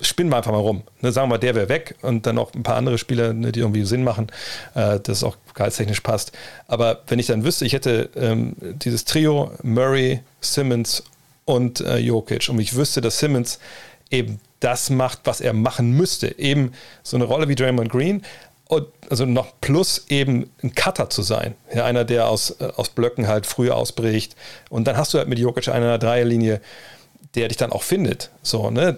[0.00, 0.82] spinnen wir einfach mal rum.
[1.02, 3.60] Ne, sagen wir, der wäre weg und dann noch ein paar andere Spieler, ne, die
[3.60, 4.28] irgendwie Sinn machen,
[4.74, 6.32] äh, das auch gehaltstechnisch passt.
[6.66, 11.04] Aber wenn ich dann wüsste, ich hätte ähm, dieses Trio Murray, Simmons
[11.44, 13.58] und äh, Jokic und ich wüsste, dass Simmons
[14.10, 16.72] eben das macht, was er machen müsste, eben
[17.02, 18.22] so eine Rolle wie Draymond Green,
[19.10, 21.54] also noch plus eben ein Cutter zu sein.
[21.74, 24.36] Ja, einer, der aus, äh, aus Blöcken halt früher ausbricht.
[24.70, 26.60] Und dann hast du halt mit Jokic einer Dreierlinie,
[27.34, 28.30] der dich dann auch findet.
[28.42, 28.96] So, ne?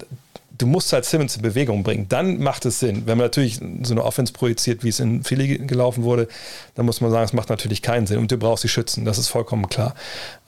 [0.58, 2.06] du musst halt Simmons in Bewegung bringen.
[2.08, 3.02] Dann macht es Sinn.
[3.06, 6.28] Wenn man natürlich so eine Offense projiziert, wie es in Philly gelaufen wurde,
[6.74, 8.18] dann muss man sagen, es macht natürlich keinen Sinn.
[8.18, 9.94] Und du brauchst sie schützen, das ist vollkommen klar.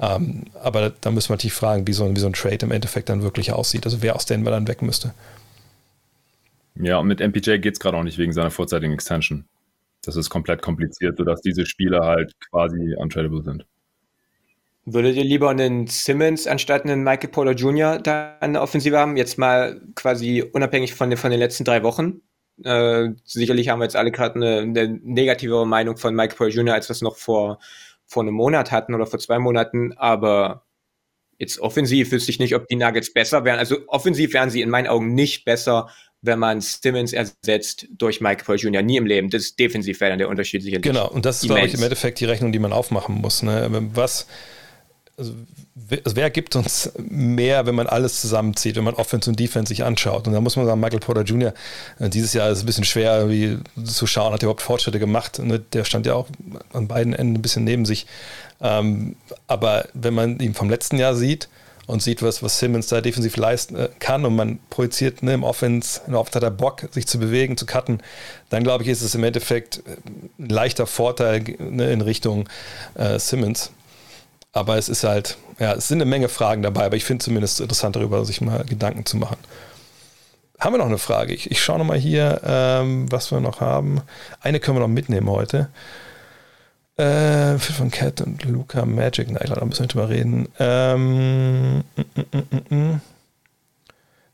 [0.00, 3.08] Ähm, aber da müssen wir natürlich fragen, wie so, wie so ein Trade im Endeffekt
[3.08, 3.84] dann wirklich aussieht.
[3.84, 5.12] Also wer aus Denver dann weg müsste.
[6.80, 9.46] Ja, und mit MPJ geht es gerade auch nicht wegen seiner vorzeitigen Extension.
[10.02, 13.66] Das ist komplett kompliziert, sodass diese Spieler halt quasi untradable sind.
[14.84, 17.98] Würdet ihr lieber einen Simmons anstatt einen Michael Porter Jr.
[17.98, 19.16] da an der Offensive haben?
[19.16, 22.20] Jetzt mal quasi unabhängig von den, von den letzten drei Wochen.
[22.62, 26.74] Äh, sicherlich haben wir jetzt alle gerade eine, eine negativere Meinung von Michael Porter Jr.,
[26.74, 27.58] als wir es noch vor,
[28.04, 29.92] vor einem Monat hatten oder vor zwei Monaten.
[29.94, 30.62] Aber
[31.36, 33.58] jetzt offensiv wüsste ich nicht, ob die Nuggets besser wären.
[33.58, 35.90] Also offensiv wären sie in meinen Augen nicht besser,
[36.26, 38.82] wenn man Simmons ersetzt durch Mike Paul Jr.
[38.82, 39.30] Nie im Leben.
[39.30, 40.82] Das defensiv wäre dann der Unterschied sicherlich.
[40.82, 43.42] Genau, und das ist, glaube ich, im Endeffekt die Rechnung, die man aufmachen muss.
[43.42, 43.68] Ne?
[43.94, 44.26] Was
[45.18, 45.32] also,
[46.04, 49.84] also, wer gibt uns mehr, wenn man alles zusammenzieht, wenn man Offense und Defense sich
[49.84, 50.26] anschaut?
[50.26, 51.54] Und da muss man sagen, Michael Porter Jr.
[51.98, 53.28] Äh, dieses Jahr ist es ein bisschen schwer
[53.84, 55.38] zu schauen, hat er überhaupt Fortschritte gemacht.
[55.38, 55.58] Ne?
[55.58, 56.28] Der stand ja auch
[56.72, 58.06] an beiden Enden ein bisschen neben sich.
[58.60, 59.16] Ähm,
[59.46, 61.48] aber wenn man ihn vom letzten Jahr sieht
[61.86, 65.44] und sieht, was, was Simmons da defensiv leisten äh, kann und man projiziert ne, im
[65.44, 68.02] Offense, der Offense hat er Bock, sich zu bewegen, zu cutten,
[68.50, 69.82] dann glaube ich, ist es im Endeffekt
[70.38, 72.48] ein leichter Vorteil ne, in Richtung
[72.94, 73.70] äh, Simmons.
[74.52, 77.60] Aber es ist halt, ja, es sind eine Menge Fragen dabei, aber ich finde zumindest
[77.60, 79.36] interessant darüber, sich mal Gedanken zu machen.
[80.58, 81.34] Haben wir noch eine Frage?
[81.34, 84.00] Ich, ich schaue nochmal hier, ähm, was wir noch haben.
[84.40, 85.68] Eine können wir noch mitnehmen heute.
[86.96, 90.48] Äh, von Cat und Luca Magic Night, da müssen wir drüber reden.
[90.58, 91.82] Ähm, mm,
[92.14, 93.00] mm, mm,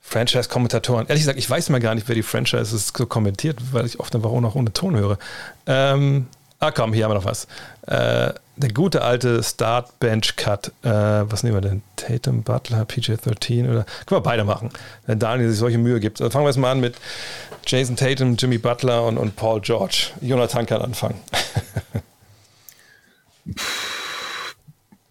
[0.00, 1.08] Franchise-Kommentatoren.
[1.08, 4.14] Ehrlich gesagt, ich weiß mal gar nicht, wer die Franchises so kommentiert, weil ich oft
[4.14, 5.18] einfach auch noch ohne Ton höre.
[5.66, 6.28] Ähm,
[6.60, 7.48] ah, komm, hier haben wir noch was.
[7.86, 10.68] Äh, der gute alte Start-Bench-Cut.
[10.82, 11.82] Äh, was nehmen wir denn?
[11.96, 13.84] Tatum, Butler, PJ13 oder.
[14.06, 14.70] Können wir beide machen,
[15.06, 16.20] wenn Daniel sich solche Mühe gibt.
[16.20, 16.94] Also fangen wir jetzt mal an mit
[17.66, 20.10] Jason Tatum, Jimmy Butler und, und Paul George.
[20.20, 21.18] Jonathan kann anfangen.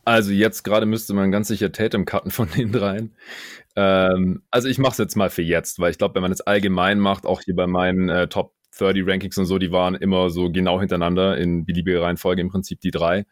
[0.03, 3.13] Also jetzt gerade müsste man ganz sicher Tatum cutten von den dreien.
[3.75, 6.41] Ähm, also ich mache es jetzt mal für jetzt, weil ich glaube, wenn man es
[6.41, 10.29] allgemein macht, auch hier bei meinen äh, Top 30 Rankings und so, die waren immer
[10.29, 13.25] so genau hintereinander in beliebiger Reihenfolge im Prinzip die drei.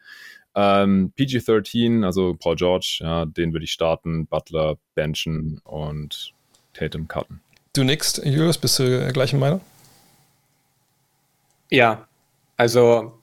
[0.55, 6.33] Ähm, PG-13, also Paul George, ja, den würde ich starten, Butler benchen und
[6.73, 7.41] Tatum cutten.
[7.73, 9.61] Du nix, Julius, bist du der gleichen Meinung?
[11.69, 12.07] Ja,
[12.57, 13.18] also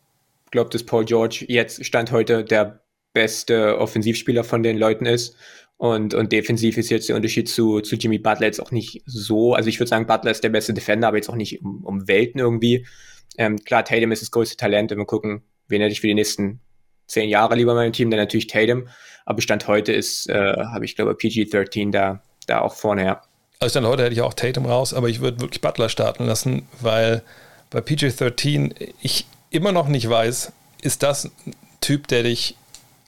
[0.51, 2.81] glaube, dass Paul George jetzt Stand heute der
[3.13, 5.37] beste Offensivspieler von den Leuten ist.
[5.79, 9.55] Und, und defensiv ist jetzt der Unterschied zu, zu Jimmy Butler jetzt auch nicht so.
[9.55, 12.09] Also ich würde sagen, Butler ist der beste Defender, aber jetzt auch nicht um, um
[12.09, 12.87] Welten irgendwie.
[13.37, 14.91] Ähm, klar, Tatum ist das größte Talent.
[14.91, 16.61] Wenn wir gucken, wen hätte ich für die nächsten
[17.07, 18.89] zehn Jahre lieber in meinem Team, dann natürlich Tatum.
[19.27, 23.23] Aber Stand heute ist, äh, habe ich glaube PG-13 da, da auch vorne, ja.
[23.59, 26.67] Also Stand heute hätte ich auch Tatum raus, aber ich würde wirklich Butler starten lassen,
[26.81, 27.23] weil
[27.71, 29.27] bei PG-13 ich
[29.57, 30.53] immer noch nicht weiß,
[30.83, 32.57] ist das ein Typ, der dich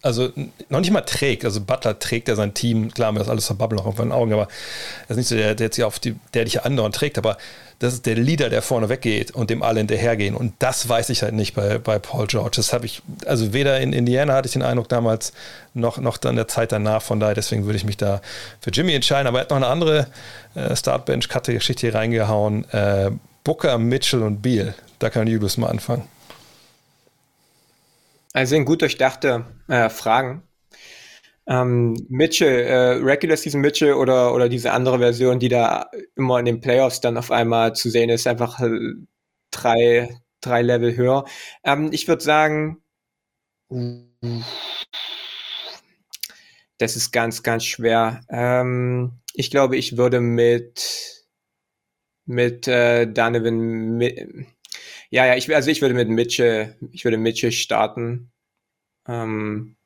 [0.01, 0.33] also
[0.69, 1.45] noch nicht mal trägt.
[1.45, 4.33] Also Butler trägt ja sein Team, klar, mir das alles verbabbeln noch auf den Augen,
[4.33, 4.47] aber
[5.07, 7.37] das ist nicht so der, der jetzt auf die, der dich anderen trägt, aber
[7.81, 10.35] das ist der Leader, der vorne weggeht und dem alle hinterhergehen.
[10.35, 12.57] Und das weiß ich halt nicht bei, bei Paul George.
[12.57, 15.33] Das habe ich, also weder in Indiana hatte ich den Eindruck damals,
[15.75, 17.03] noch, noch in der Zeit danach.
[17.03, 18.21] Von daher, deswegen würde ich mich da
[18.61, 19.29] für Jimmy entscheiden.
[19.29, 20.09] Aber er hat noch eine andere
[20.57, 22.69] äh, Startbench-Geschichte hier reingehauen.
[22.73, 23.13] Äh,
[23.45, 24.75] Booker, Mitchell und Beal.
[24.99, 26.03] Da kann Julius mal anfangen.
[28.33, 30.43] Also sind gut durchdachte äh, Fragen.
[31.47, 36.45] Ähm, Mitchell, äh, Regular Season Mitchell oder, oder diese andere Version, die da immer in
[36.45, 38.71] den Playoffs dann auf einmal zu sehen ist, einfach äh,
[39.51, 41.25] drei, drei Level höher.
[41.65, 42.83] Ähm, ich würde sagen,
[46.79, 48.23] das ist ganz, ganz schwer.
[48.31, 51.27] Ähm, ich glaube, ich würde mit,
[52.27, 54.47] mit äh, Donovan, mit,
[55.11, 58.31] ja, ja, ich, also ich würde mit Mitchell, ich würde Mitchell starten.
[59.09, 59.77] Ähm,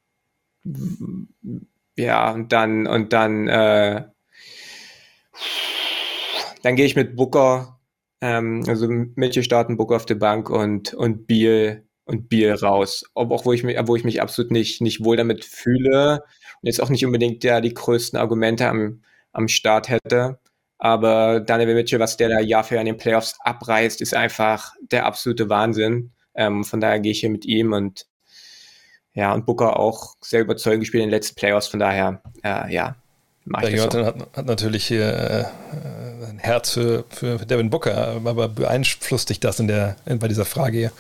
[1.97, 4.05] ja, und dann, und dann, äh,
[6.63, 7.81] dann gehe ich mit Booker,
[8.21, 13.05] ähm, also Mitchell starten, Booker auf der Bank und, und Biel, und Biel raus.
[13.15, 16.21] Ob auch wo ich mich, wo ich mich absolut nicht, nicht wohl damit fühle
[16.61, 19.03] und jetzt auch nicht unbedingt ja die größten Argumente am,
[19.33, 20.39] am Start hätte.
[20.85, 24.73] Aber Daniel Mitchell, was der da Jahr für Jahr in den Playoffs abreißt, ist einfach
[24.81, 26.11] der absolute Wahnsinn.
[26.35, 28.07] Ähm, von daher gehe ich hier mit ihm und
[29.15, 31.69] ja, und Booker auch sehr überzeugend gespielt in den letzten Playoffs.
[31.69, 32.97] Von daher, äh, ja,
[33.47, 39.31] der Jonathan hat, hat, natürlich hier äh, ein Herz für, für Devin Booker, aber beeinflusst
[39.31, 40.93] dich das in der, in, bei dieser Frage hier?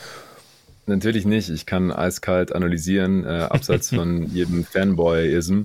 [0.86, 1.48] Natürlich nicht.
[1.48, 5.62] Ich kann eiskalt analysieren, äh, abseits von jedem Fanboy-Ism.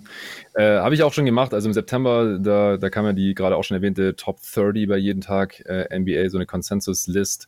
[0.54, 1.56] Äh, Habe ich auch schon gemacht.
[1.56, 4.98] Also im September, da, da kam ja die gerade auch schon erwähnte Top 30 bei
[4.98, 7.48] jeden Tag äh, NBA, so eine Consensus-List.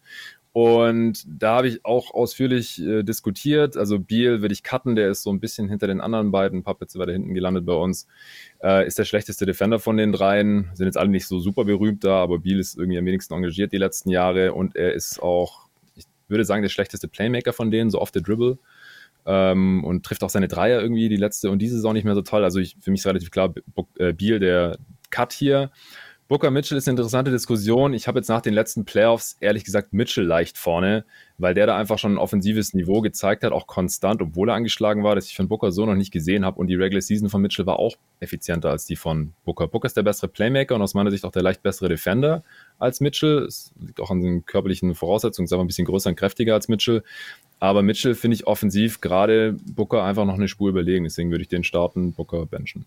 [0.51, 3.77] Und da habe ich auch ausführlich äh, diskutiert.
[3.77, 6.97] Also Biel würde ich cutten, der ist so ein bisschen hinter den anderen beiden, Puppets
[6.97, 8.07] weiter hinten gelandet bei uns.
[8.63, 10.71] Äh, ist der schlechteste Defender von den dreien.
[10.73, 13.71] Sind jetzt alle nicht so super berühmt da, aber Biel ist irgendwie am wenigsten engagiert
[13.71, 15.68] die letzten Jahre und er ist auch
[16.29, 18.57] würde sagen, der schlechteste Playmaker von denen, so off the dribble.
[19.25, 22.21] Ähm, und trifft auch seine Dreier irgendwie, die letzte und diese Saison nicht mehr so
[22.21, 22.43] toll.
[22.43, 23.53] Also ich, für mich ist relativ klar,
[23.97, 24.77] äh, Biel, der
[25.09, 25.71] Cut hier.
[26.29, 27.91] Booker Mitchell ist eine interessante Diskussion.
[27.91, 31.03] Ich habe jetzt nach den letzten Playoffs ehrlich gesagt Mitchell leicht vorne,
[31.39, 35.03] weil der da einfach schon ein offensives Niveau gezeigt hat, auch konstant, obwohl er angeschlagen
[35.03, 36.59] war, dass ich von Booker so noch nicht gesehen habe.
[36.59, 39.67] Und die Regular Season von Mitchell war auch effizienter als die von Booker.
[39.67, 42.43] Booker ist der bessere Playmaker und aus meiner Sicht auch der leicht bessere Defender
[42.77, 43.45] als Mitchell.
[43.45, 46.67] Es liegt auch an den körperlichen Voraussetzungen, ist aber ein bisschen größer und kräftiger als
[46.67, 47.01] Mitchell.
[47.59, 51.05] Aber Mitchell finde ich offensiv gerade Booker einfach noch eine Spur überlegen.
[51.05, 52.85] Deswegen würde ich den starten, Booker benchen.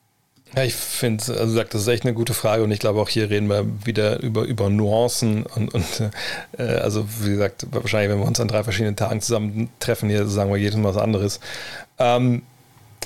[0.54, 3.08] Ja, ich finde, also sagt, das ist echt eine gute Frage und ich glaube auch
[3.08, 6.10] hier reden wir wieder über, über Nuancen und, und
[6.58, 10.50] äh, also wie gesagt, wahrscheinlich, wenn wir uns an drei verschiedenen Tagen zusammentreffen, hier sagen
[10.50, 11.40] wir jedes Mal was anderes.
[11.98, 12.42] Ähm,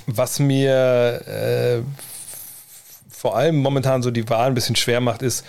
[0.07, 1.82] was mir äh,
[3.11, 5.44] vor allem momentan so die Wahl ein bisschen schwer macht, ist,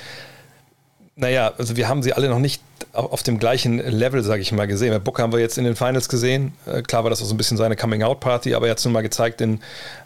[1.20, 2.62] Naja, also wir haben sie alle noch nicht
[2.94, 4.92] auf dem gleichen Level, sage ich mal, gesehen.
[4.92, 6.54] Bei Booker haben wir jetzt in den Finals gesehen.
[6.68, 8.94] Äh, klar war das auch so ein bisschen seine Coming-out-Party, aber er hat es nun
[8.94, 9.60] mal gezeigt in,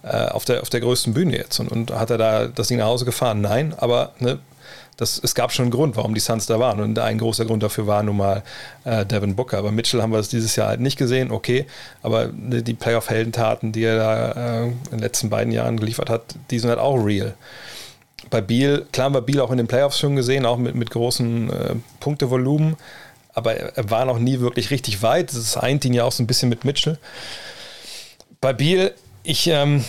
[0.03, 1.59] äh, auf, der, auf der größten Bühne jetzt.
[1.59, 3.41] Und, und hat er da das Ding nach Hause gefahren?
[3.41, 4.39] Nein, aber ne,
[4.95, 6.79] das, es gab schon einen Grund, warum die Suns da waren.
[6.79, 8.41] Und ein großer Grund dafür war nun mal
[8.85, 9.57] äh, Devin Booker.
[9.57, 11.65] Aber Mitchell haben wir es dieses Jahr halt nicht gesehen, okay.
[12.03, 16.35] Aber ne, die Playoff-Heldentaten, die er da äh, in den letzten beiden Jahren geliefert hat,
[16.51, 17.33] die sind halt auch real
[18.29, 20.89] bei Biel, klar haben wir Biel auch in den Playoffs schon gesehen, auch mit, mit
[20.89, 22.77] großen äh, Punktevolumen,
[23.33, 25.33] aber er, war noch nie wirklich richtig weit.
[25.33, 26.97] Das eint ihn ja auch so ein bisschen mit Mitchell.
[28.39, 28.93] Bei Biel,
[29.23, 29.83] ich, ähm,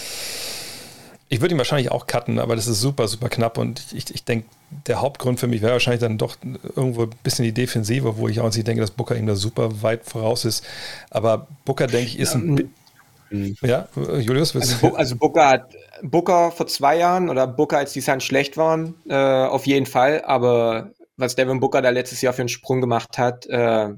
[1.29, 4.25] ich würde ihn wahrscheinlich auch cutten, aber das ist super, super knapp und ich, ich
[4.25, 4.47] denke,
[4.87, 6.37] der Hauptgrund für mich wäre wahrscheinlich dann doch
[6.77, 9.83] irgendwo ein bisschen die Defensive, wo ich auch nicht denke, dass Booker ihm da super
[9.83, 10.65] weit voraus ist.
[11.11, 12.71] Aber Booker, denke ich, ist ein.
[13.63, 18.25] Ja, Julius, also, also Booker hat Booker vor zwei Jahren oder Booker, als die Suns
[18.25, 20.23] schlecht waren, äh, auf jeden Fall.
[20.25, 23.89] Aber was Devin Booker da letztes Jahr für einen Sprung gemacht hat, äh,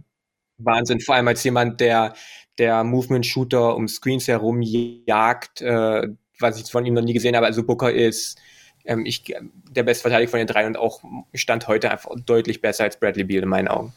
[0.59, 1.01] Wahnsinn.
[1.01, 2.15] Vor allem als jemand, der
[2.59, 7.47] der Movement-Shooter um Screens herum jagt, äh, was ich von ihm noch nie gesehen habe.
[7.47, 8.39] Also Booker ist
[8.85, 9.35] ähm, ich,
[9.71, 11.03] der beste Verteidiger von den drei und auch
[11.33, 13.93] Stand heute einfach deutlich besser als Bradley Beal in meinen Augen.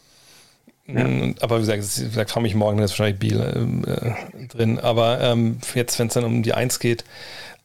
[0.88, 1.04] Ja.
[1.04, 4.80] Mm, aber wie gesagt, vielleicht komme ich morgen, dann ist wahrscheinlich Beal äh, drin.
[4.80, 7.04] Aber ähm, jetzt, wenn es dann um die Eins geht,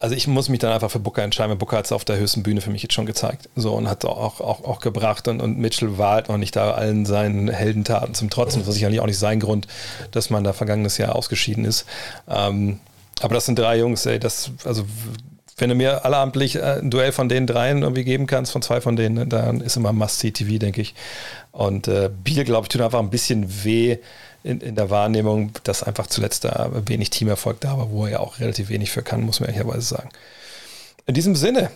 [0.02, 1.56] also ich muss mich dann einfach für Booker entscheiden.
[1.58, 3.48] Booker hat es auf der höchsten Bühne für mich jetzt schon gezeigt.
[3.54, 5.28] So und hat auch, auch, auch gebracht.
[5.28, 8.58] Und, und Mitchell war halt noch nicht da allen seinen Heldentaten zum Trotzen.
[8.58, 9.68] Das war sicherlich auch nicht sein Grund,
[10.10, 11.86] dass man da vergangenes Jahr ausgeschieden ist.
[12.28, 12.80] Ähm,
[13.20, 14.84] aber das sind drei Jungs, ey, das, also
[15.58, 18.80] wenn du mir alleramtlich äh, ein Duell von den dreien irgendwie geben kannst, von zwei
[18.80, 20.96] von denen, dann ist immer Must-See-TV, denke ich.
[21.52, 23.98] Und äh, Biel, glaube ich, tut einfach ein bisschen weh,
[24.44, 28.20] in, in der Wahrnehmung, dass einfach zuletzt da wenig Teamerfolg da war, wo er ja
[28.20, 30.10] auch relativ wenig für kann, muss man ehrlicherweise sagen.
[31.06, 31.70] In diesem Sinne,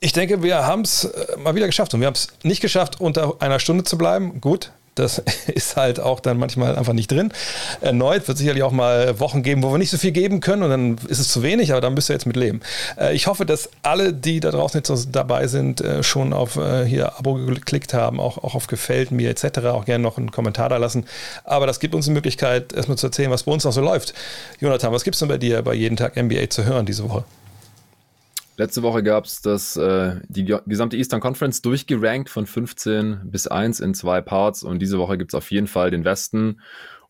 [0.00, 3.00] ich denke, wir haben es äh, mal wieder geschafft und wir haben es nicht geschafft,
[3.00, 4.40] unter einer Stunde zu bleiben.
[4.40, 7.32] Gut, das ist halt auch dann manchmal einfach nicht drin.
[7.80, 10.70] Erneut wird sicherlich auch mal Wochen geben, wo wir nicht so viel geben können und
[10.70, 12.60] dann ist es zu wenig, aber dann müsst ihr jetzt mit leben.
[12.98, 16.84] Äh, ich hoffe, dass alle, die da draußen jetzt dabei sind, äh, schon auf äh,
[16.84, 19.58] hier Abo geklickt haben, auch, auch auf Gefällt mir etc.
[19.66, 21.06] Auch gerne noch einen Kommentar da lassen.
[21.44, 24.14] Aber das gibt uns die Möglichkeit, erstmal zu erzählen, was bei uns noch so läuft.
[24.60, 27.24] Jonathan, was gibt es denn bei dir bei jeden Tag NBA zu hören diese Woche?
[28.56, 33.94] Letzte Woche gab es äh, die gesamte Eastern Conference durchgerankt von 15 bis 1 in
[33.94, 36.60] zwei Parts und diese Woche gibt es auf jeden Fall den Westen.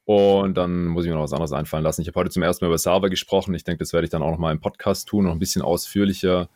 [0.05, 2.03] Und dann muss ich mir noch was anderes einfallen lassen.
[2.03, 3.55] Ich habe heute zum ersten Mal über Server gesprochen.
[3.55, 5.63] Ich denke, das werde ich dann auch noch mal im Podcast tun, noch ein bisschen
[5.63, 6.49] ausführlicher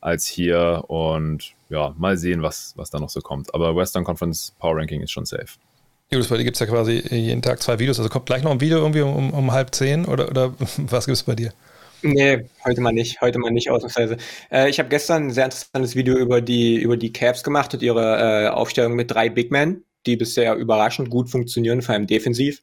[0.00, 0.84] als hier.
[0.88, 3.54] Und ja, mal sehen, was, was da noch so kommt.
[3.54, 5.58] Aber Western Conference Power Ranking ist schon safe.
[6.10, 7.98] Julius, bei dir gibt es ja quasi jeden Tag zwei Videos.
[7.98, 11.16] Also kommt gleich noch ein Video irgendwie um, um halb zehn oder, oder was gibt
[11.16, 11.52] es bei dir?
[12.02, 14.16] Nee, heute mal nicht, heute mal nicht ausnahmsweise.
[14.52, 17.82] Äh, ich habe gestern ein sehr interessantes Video über die, über die Caps gemacht und
[17.82, 22.62] ihre äh, Aufstellung mit drei Big Men, die bisher überraschend gut funktionieren, vor allem defensiv.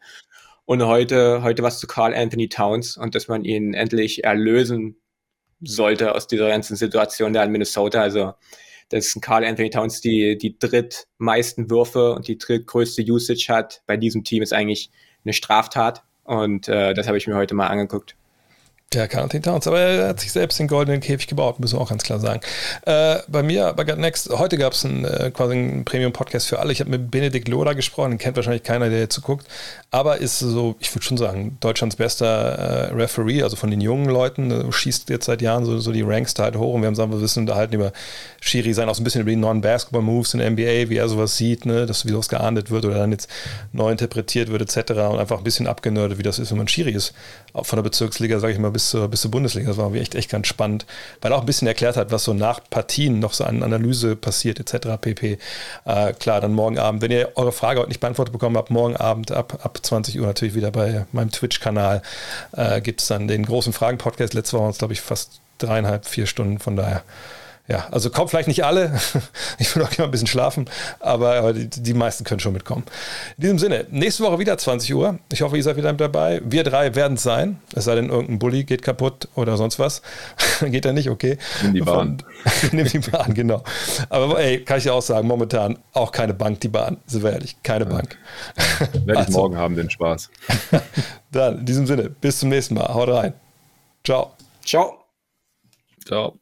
[0.64, 4.96] Und heute, heute was zu Carl Anthony Towns und dass man ihn endlich erlösen
[5.62, 8.02] sollte aus dieser ganzen Situation da in Minnesota.
[8.02, 8.34] Also,
[8.90, 14.24] dass Carl Anthony Towns die, die drittmeisten Würfe und die drittgrößte Usage hat bei diesem
[14.24, 14.92] Team ist eigentlich
[15.26, 16.04] eine Straftat.
[16.24, 18.16] Und äh, das habe ich mir heute mal angeguckt.
[18.96, 21.90] Ja, Carlton Towns, aber er hat sich selbst den goldenen Käfig gebaut, müssen wir auch
[21.90, 22.40] ganz klar sagen.
[22.86, 26.72] Äh, bei mir, bei Gut Next, heute gab es äh, quasi einen Premium-Podcast für alle.
[26.72, 29.48] Ich habe mit Benedikt Loda gesprochen, den kennt wahrscheinlich keiner, der jetzt guckt,
[29.92, 34.06] aber ist so, ich würde schon sagen, Deutschlands bester äh, Referee, also von den jungen
[34.06, 36.88] Leuten, äh, schießt jetzt seit Jahren so, so die Ranks da halt hoch und wir
[36.88, 37.92] haben sagen, wir wissen unterhalten über
[38.40, 41.36] Schiri sein, auch so ein bisschen über die Non-Basketball-Moves in der NBA, wie er sowas
[41.36, 43.30] sieht, ne, dass wie sowas geahndet wird oder dann jetzt
[43.74, 44.92] neu interpretiert wird, etc.
[44.92, 47.14] und einfach ein bisschen abgenördet, wie das ist, wenn man Schiri ist.
[47.52, 49.68] Auch von der Bezirksliga, sage ich mal, bis zur, bis zur Bundesliga.
[49.68, 50.86] Das war echt, echt ganz spannend,
[51.22, 54.16] weil er auch ein bisschen erklärt hat, was so nach Partien noch so an Analyse
[54.16, 54.98] passiert, etc.
[55.00, 55.38] pp.
[55.86, 58.96] Äh, klar, dann morgen Abend, wenn ihr eure Frage heute nicht beantwortet bekommen habt, morgen
[58.96, 62.02] Abend ab, ab 20 Uhr natürlich wieder bei meinem Twitch-Kanal
[62.54, 64.34] äh, gibt es dann den großen Fragen-Podcast.
[64.34, 66.60] Letzte Woche waren es, glaube ich, fast dreieinhalb, vier Stunden.
[66.60, 67.04] Von daher
[67.68, 69.00] ja, also kommen vielleicht nicht alle.
[69.58, 72.84] Ich will auch gerne ein bisschen schlafen, aber, aber die, die, meisten können schon mitkommen.
[73.38, 75.20] In diesem Sinne, nächste Woche wieder 20 Uhr.
[75.32, 76.42] Ich hoffe, ihr seid wieder mit dabei.
[76.44, 77.60] Wir drei werden es sein.
[77.74, 80.02] Es sei denn, irgendein Bulli geht kaputt oder sonst was.
[80.62, 81.38] geht er nicht, okay.
[81.64, 82.22] Nimm die Bahn.
[82.72, 83.64] Nimm die Bahn, genau.
[84.10, 86.98] Aber ey, kann ich dir auch sagen, momentan auch keine Bank, die Bahn.
[87.08, 87.92] Sind wir ehrlich, keine ja.
[87.92, 88.18] Bank.
[89.06, 89.40] Werde ich also.
[89.40, 90.30] morgen haben, den Spaß.
[91.32, 92.94] Dann, in diesem Sinne, bis zum nächsten Mal.
[92.94, 93.34] Haut rein.
[94.04, 94.34] Ciao.
[94.64, 95.06] Ciao.
[96.06, 96.38] Ciao.